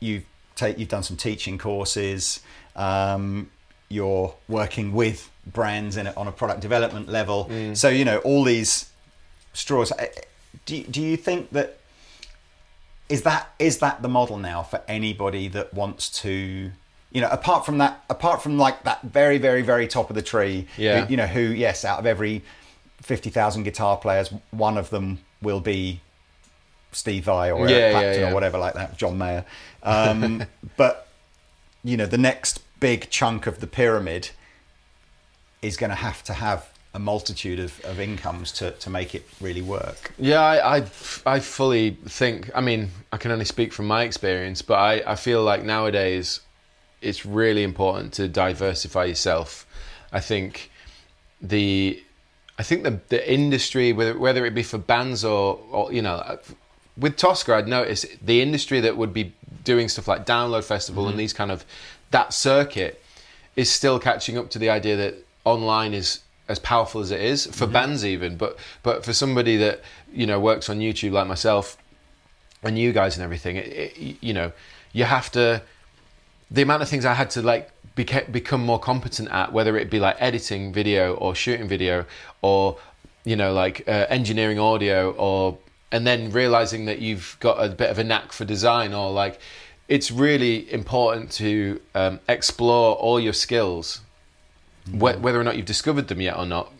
[0.00, 0.24] You've
[0.54, 2.40] take you've done some teaching courses.
[2.76, 3.50] Um,
[3.88, 7.50] you're working with brands in a, on a product development level.
[7.74, 8.90] So you know all these
[9.54, 9.92] straws.
[9.98, 10.06] Eh,
[10.66, 11.78] Do you- do you think that
[13.08, 16.70] is that is that the model now for anybody that wants to
[17.10, 20.22] you know apart from that apart from like that very very very top of the
[20.22, 21.04] tree Yeah.
[21.04, 22.42] who, you know who yes out of every
[23.02, 26.00] 50,000 guitar players one of them will be
[26.92, 28.30] Steve Vai or Yeah, Eric yeah, yeah.
[28.30, 29.44] or whatever like that John Mayer
[29.82, 30.44] um,
[30.76, 31.08] but
[31.84, 34.30] you know the next big chunk of the pyramid
[35.62, 39.28] is going to have to have a multitude of, of incomes to, to make it
[39.40, 40.40] really work yeah.
[40.40, 40.86] I, I
[41.26, 42.50] I fully think.
[42.54, 46.40] I mean, I can only speak from my experience, but I I feel like nowadays
[47.00, 49.66] it's really important to diversify yourself.
[50.12, 50.70] I think
[51.42, 52.02] the
[52.58, 56.14] I think the the industry whether whether it be for bands or, or you know
[56.14, 56.36] uh,
[56.96, 59.32] with Toska I'd notice the industry that would be
[59.64, 61.18] doing stuff like Download Festival and mm-hmm.
[61.18, 61.64] these kind of
[62.10, 63.02] that circuit
[63.54, 67.46] is still catching up to the idea that online is as powerful as it is
[67.46, 67.72] for mm-hmm.
[67.72, 68.36] bands even.
[68.36, 69.82] But but for somebody that
[70.12, 71.76] you know works on YouTube like myself
[72.62, 74.50] and you guys and everything it, it, you know
[74.92, 75.62] you have to
[76.50, 79.90] the amount of things I had to like beca- become more competent at, whether it
[79.90, 82.06] be like editing video or shooting video
[82.42, 82.78] or
[83.24, 85.58] you know like uh, engineering audio or
[85.90, 89.40] and then realizing that you've got a bit of a knack for design or like
[89.88, 94.02] it's really important to um, explore all your skills
[94.90, 96.72] wh- whether or not you've discovered them yet or not.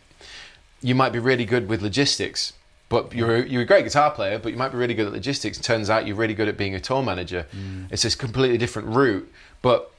[0.80, 2.52] You might be really good with logistics,
[2.89, 5.12] but you're a, you're a great guitar player, but you might be really good at
[5.12, 5.59] logistics.
[5.59, 7.47] Turns out you're really good at being a tour manager.
[7.55, 7.89] Mm.
[7.91, 9.30] It's this completely different route,
[9.61, 9.93] but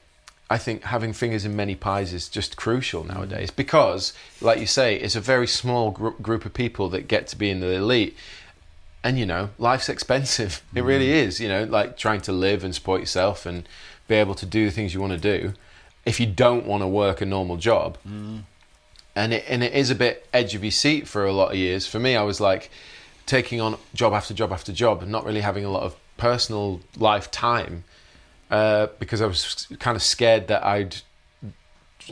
[0.50, 3.14] I think having fingers in many pies is just crucial mm.
[3.14, 7.28] nowadays because, like you say, it's a very small gr- group of people that get
[7.28, 8.16] to be in the elite.
[9.04, 10.62] And you know, life's expensive.
[10.74, 11.26] It really mm.
[11.26, 11.40] is.
[11.40, 13.68] You know, like trying to live and support yourself and
[14.08, 15.54] be able to do the things you want to do.
[16.04, 17.98] If you don't want to work a normal job,
[19.14, 21.56] and it and it is a bit edge of your seat for a lot of
[21.56, 21.86] years.
[21.86, 22.70] For me, I was like
[23.26, 26.80] taking on job after job after job, and not really having a lot of personal
[26.96, 27.84] life time
[28.50, 30.96] uh, because I was kind of scared that I'd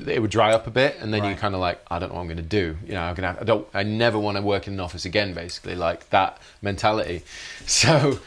[0.06, 2.16] it would dry up a bit, and then you're kind of like, I don't know
[2.16, 2.76] what I'm going to do.
[2.86, 3.36] You know, I'm gonna.
[3.40, 3.66] I don't.
[3.74, 5.34] I never want to work in an office again.
[5.34, 7.22] Basically, like that mentality.
[7.66, 8.20] So,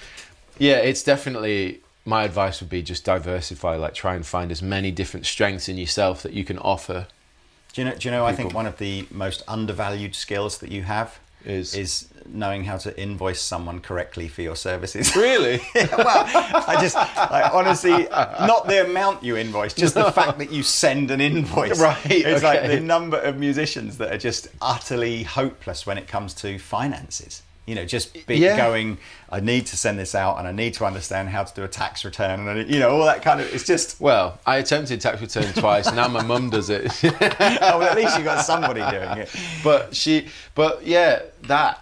[0.59, 3.75] yeah, it's definitely my advice would be just diversify.
[3.75, 7.07] Like, try and find as many different strengths in yourself that you can offer.
[7.73, 7.95] Do you know?
[7.95, 8.25] Do you know?
[8.25, 12.77] I think one of the most undervalued skills that you have Is- is knowing how
[12.77, 15.15] to invoice someone correctly for your services.
[15.21, 15.59] Really?
[15.75, 16.23] well,
[16.67, 21.09] I just like, honestly, not the amount you invoice, just the fact that you send
[21.11, 21.79] an invoice.
[21.89, 26.33] Right, It's like the number of musicians that are just utterly hopeless when it comes
[26.35, 27.41] to finances.
[27.71, 28.57] You know, just be Yeah.
[28.57, 28.97] going.
[29.29, 31.69] I need to send this out, and I need to understand how to do a
[31.69, 33.53] tax return, and you know all that kind of.
[33.53, 34.01] It's just.
[34.01, 35.89] Well, I attempted tax return twice.
[35.93, 36.91] now my mum does it.
[37.63, 39.29] Oh, well, at least you got somebody doing it.
[39.63, 41.81] but she, but yeah, that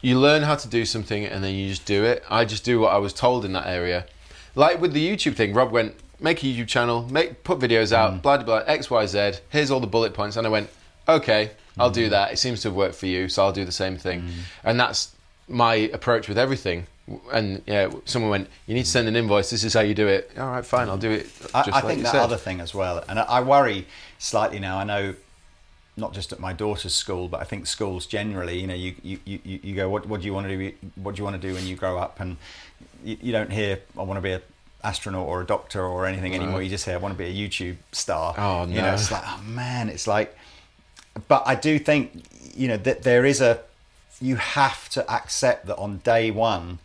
[0.00, 2.24] you learn how to do something and then you just do it.
[2.30, 4.06] I just do what I was told in that area.
[4.54, 8.14] Like with the YouTube thing, Rob went make a YouTube channel, make put videos out,
[8.14, 8.22] mm.
[8.22, 9.32] blah blah blah, X Y Z.
[9.50, 10.70] Here's all the bullet points, and I went,
[11.08, 12.10] okay, I'll do mm.
[12.10, 12.32] that.
[12.32, 14.22] It seems to have worked for you, so I'll do the same thing.
[14.22, 14.30] Mm.
[14.64, 15.14] And that's
[15.48, 16.86] my approach with everything.
[17.32, 19.50] And yeah, someone went, "You need to send an invoice.
[19.50, 21.26] This is how you do it." All right, fine, I'll do it.
[21.52, 22.22] I, just I like think you that said.
[22.22, 23.86] other thing as well, and I, I worry
[24.18, 24.78] slightly now.
[24.78, 25.14] I know
[25.96, 28.58] not just at my daughter's school, but I think schools generally.
[28.60, 30.72] You know, you you, you, you go, what, what do you want to do?
[30.96, 32.20] What do you want to do when you grow up?
[32.20, 32.36] And
[33.04, 34.42] you, you don't hear, I want to be an
[34.82, 36.62] astronaut or a doctor or anything anymore.
[36.62, 38.34] You just hear, I want to be a YouTube star.
[38.38, 38.94] Oh, You know, no.
[38.94, 40.36] it's like, oh man, it's like.
[41.28, 43.60] But I do think, you know, that there is a.
[44.20, 46.78] You have to accept that on day one,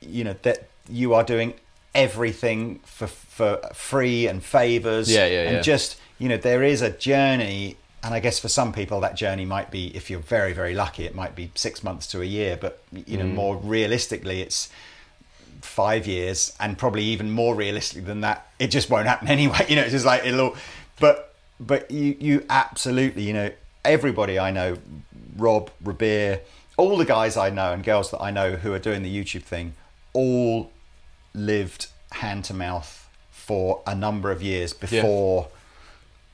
[0.00, 1.54] you know that you are doing
[1.94, 5.60] everything for for free and favors Yeah, yeah, and yeah.
[5.62, 9.44] just you know there is a journey and i guess for some people that journey
[9.44, 12.56] might be if you're very very lucky it might be 6 months to a year
[12.60, 13.18] but you Mm.
[13.18, 14.68] know more realistically it's
[15.62, 19.74] 5 years and probably even more realistic than that it just won't happen anyway you
[19.76, 20.56] know it's just like it'll
[21.00, 21.27] but
[21.60, 23.50] but you you absolutely you know
[23.84, 24.76] everybody i know
[25.36, 26.40] rob Rabea,
[26.76, 29.42] all the guys i know and girls that i know who are doing the youtube
[29.42, 29.74] thing
[30.12, 30.70] all
[31.34, 35.48] lived hand to mouth for a number of years before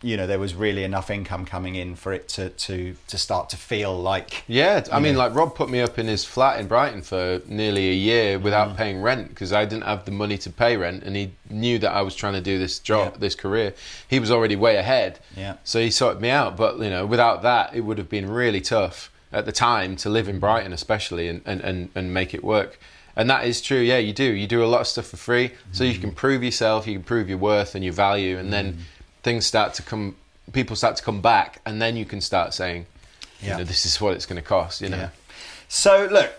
[0.04, 3.48] you know there was really enough income coming in for it to to to start
[3.50, 5.20] to feel like Yeah, I mean, know.
[5.20, 8.68] like Rob put me up in his flat in Brighton for nearly a year without
[8.70, 8.76] Mm.
[8.76, 11.92] paying rent because I didn't have the money to pay rent, and he knew that
[11.92, 13.18] I was trying to do this job, Yeah.
[13.20, 13.72] this career.
[14.06, 15.54] He was already way ahead, Yeah.
[15.64, 16.56] So he sorted me out.
[16.56, 20.08] But you know, without that, it would have been really tough at the time to
[20.10, 22.78] live in Brighton, especially, and and and, and make it work.
[23.16, 23.78] And that is true.
[23.78, 24.24] Yeah, you do.
[24.42, 26.16] You do a lot of stuff for free, so you can Mm.
[26.16, 28.66] prove yourself, you can prove your worth and your value, and then
[29.24, 30.14] things start to come.
[30.52, 32.86] People start to come back, and then you can start saying,
[33.40, 33.52] Yeah.
[33.52, 34.80] you know, this is what it's going to cost.
[34.80, 35.08] You know, Yeah.
[35.68, 36.30] So look,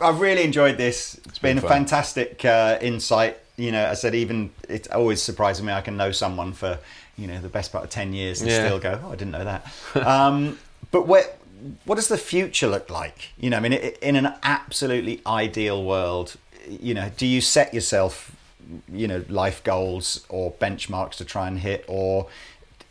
[0.00, 1.14] I've really enjoyed this.
[1.26, 1.70] It's been, been a fun.
[1.70, 3.38] fantastic uh, insight.
[3.56, 5.72] You know, I said even it always surprises me.
[5.72, 6.78] I can know someone for
[7.16, 8.66] you know the best part of ten years and Yeah.
[8.66, 9.66] still go, oh, I didn't know that.
[10.06, 10.58] um,
[10.90, 11.24] but where,
[11.86, 13.30] what does the future look like?
[13.38, 16.36] You know, I mean, in an absolutely ideal world,
[16.68, 18.33] you know, do you set yourself,
[18.92, 22.28] you know, life goals or benchmarks to try and hit, or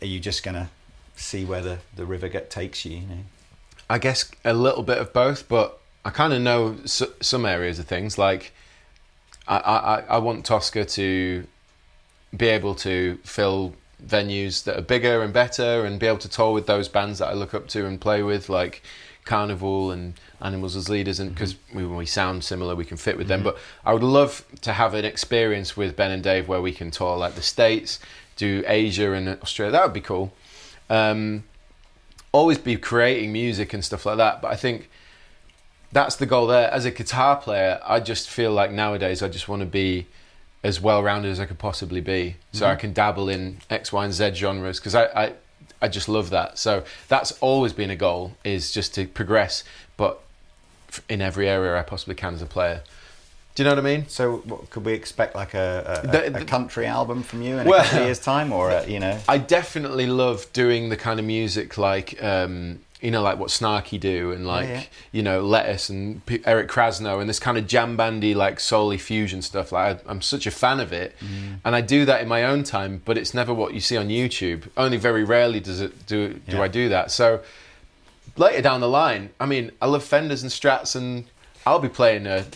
[0.00, 0.68] are you just to
[1.16, 2.98] see where the, the river get, takes you?
[2.98, 3.24] You know.
[3.88, 7.86] I guess a little bit of both, but I kind of know some areas of
[7.86, 8.18] things.
[8.18, 8.52] Like,
[9.46, 11.46] I, I, I want Toska to
[12.36, 16.52] be able to fill venues that are bigger and better, and be able to tour
[16.52, 18.82] with those bands that I look up to and play with, like
[19.24, 21.34] Carnival and Animals as Leaders, and mm-hmm.
[21.34, 23.40] because we, we sound similar, we can fit with them.
[23.40, 23.50] Mm-hmm.
[23.50, 26.90] But I would love to have an experience with Ben and Dave where we can
[26.90, 28.00] tour like the States,
[28.36, 29.72] do Asia and Australia.
[29.72, 30.32] That would be cool.
[30.90, 31.44] Um,
[32.32, 34.42] always be creating music and stuff like that.
[34.42, 34.90] But I think
[35.92, 36.70] that's the goal there.
[36.70, 40.06] As a guitar player, I just feel like nowadays I just want to be
[40.64, 42.36] as well rounded as I could possibly be.
[42.52, 42.80] So I mm-hmm.
[42.80, 45.32] can dabble in X, Y, and Z genres because I, I,
[45.82, 46.58] I just love that.
[46.58, 49.64] So that's always been a goal is just to progress,
[49.96, 50.20] but
[51.08, 52.82] in every area I possibly can as a player.
[53.54, 54.08] Do you know what I mean?
[54.08, 57.68] So, what, could we expect like a, a, The- a country album from you in
[57.68, 59.16] Well- a couple of years' time, or a, you know?
[59.28, 64.00] I definitely love doing the kind of music like um, you know, like what Snarky
[64.00, 64.82] do, and like yeah.
[65.12, 68.96] you know, Lettuce and P- Eric Krasno, and this kind of jam bandy, like soul
[68.96, 69.72] fusion stuff.
[69.72, 71.58] Like I, I'm such a fan of it, mm.
[71.64, 74.08] and I do that in my own time, but it's never what you see on
[74.08, 74.68] YouTube.
[74.78, 76.62] Only very rarely does it do do Yeah.
[76.62, 77.10] I do that.
[77.10, 77.42] So
[78.38, 81.26] later down the line, I mean, I love Fenders and Strats, and
[81.66, 82.46] I'll be playing a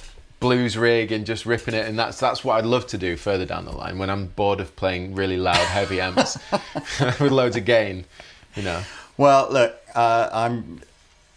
[0.40, 3.44] blues rig and just ripping it, and that's that's what I'd love to do further
[3.44, 6.38] down the line when I'm bored of playing really loud, heavy amps
[7.20, 8.06] with loads of gain.
[8.56, 8.82] You know,
[9.18, 10.80] Well, look, uh, I'm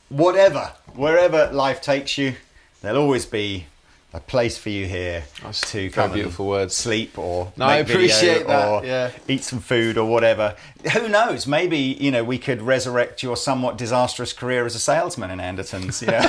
[0.10, 2.36] whatever, wherever life takes you,
[2.82, 3.66] there'll always be
[4.14, 6.76] a place for you here That's to come beautiful words.
[6.76, 9.12] sleep or No, I appreciate that, or yeah.
[9.28, 10.56] eat some food or whatever.
[10.94, 11.48] Who knows?
[11.48, 16.06] Maybe you know we could resurrect your somewhat disastrous career as a salesman in Andertons.
[16.06, 16.20] Know?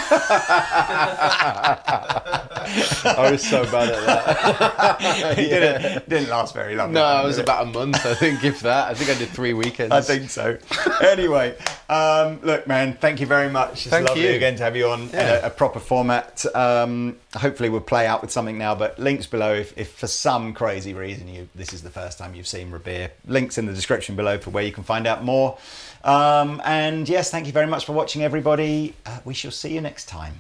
[3.05, 5.39] I was so bad at that.
[5.39, 6.93] it didn't, didn't last very long.
[6.93, 7.43] No, it was it?
[7.43, 8.89] about a month, I think, if that.
[8.89, 9.93] I think I did three weekends.
[9.93, 10.59] I think so.
[11.03, 11.57] anyway,
[11.89, 13.87] um, look, man, thank you very much.
[13.87, 14.35] It's Thank lovely you.
[14.35, 16.45] again to have you on in a, a proper format.
[16.55, 18.75] Um, hopefully, we'll play out with something now.
[18.75, 22.35] But links below if, if for some crazy reason you this is the first time
[22.35, 23.11] you've seen Rabea.
[23.27, 25.59] Links in the description below for where you can find out more.
[26.05, 28.95] Um, and yes, thank you very much for watching, everybody.
[29.07, 30.35] Uh, we shall see you next time.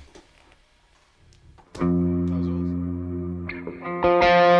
[4.02, 4.51] Música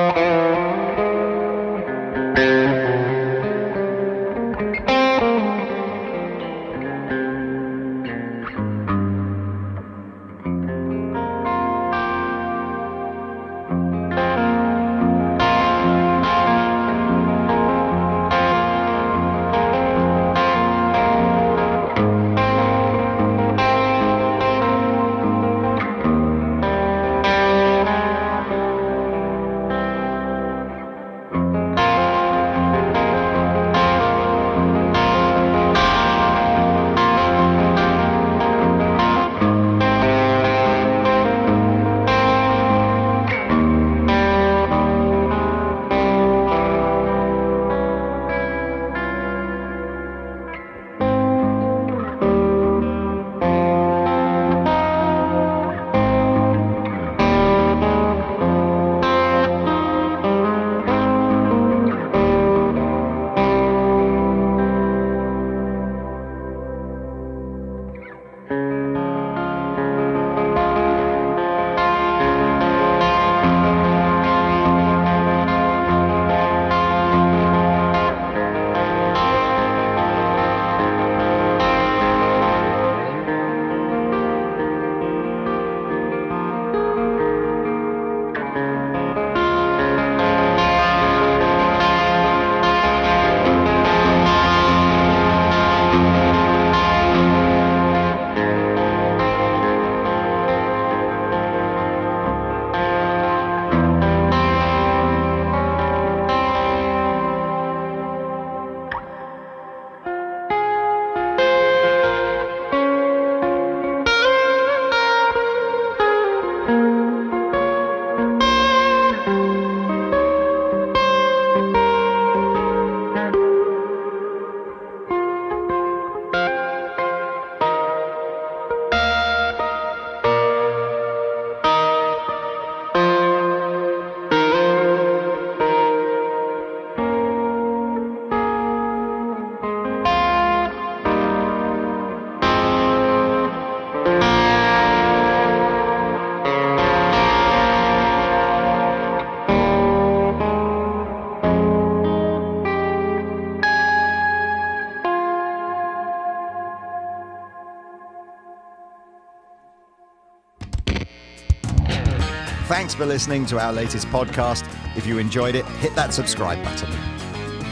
[162.82, 164.66] thanks for listening to our latest podcast.
[164.96, 166.90] If you enjoyed it, hit that subscribe button.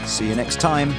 [0.07, 0.91] See you next time.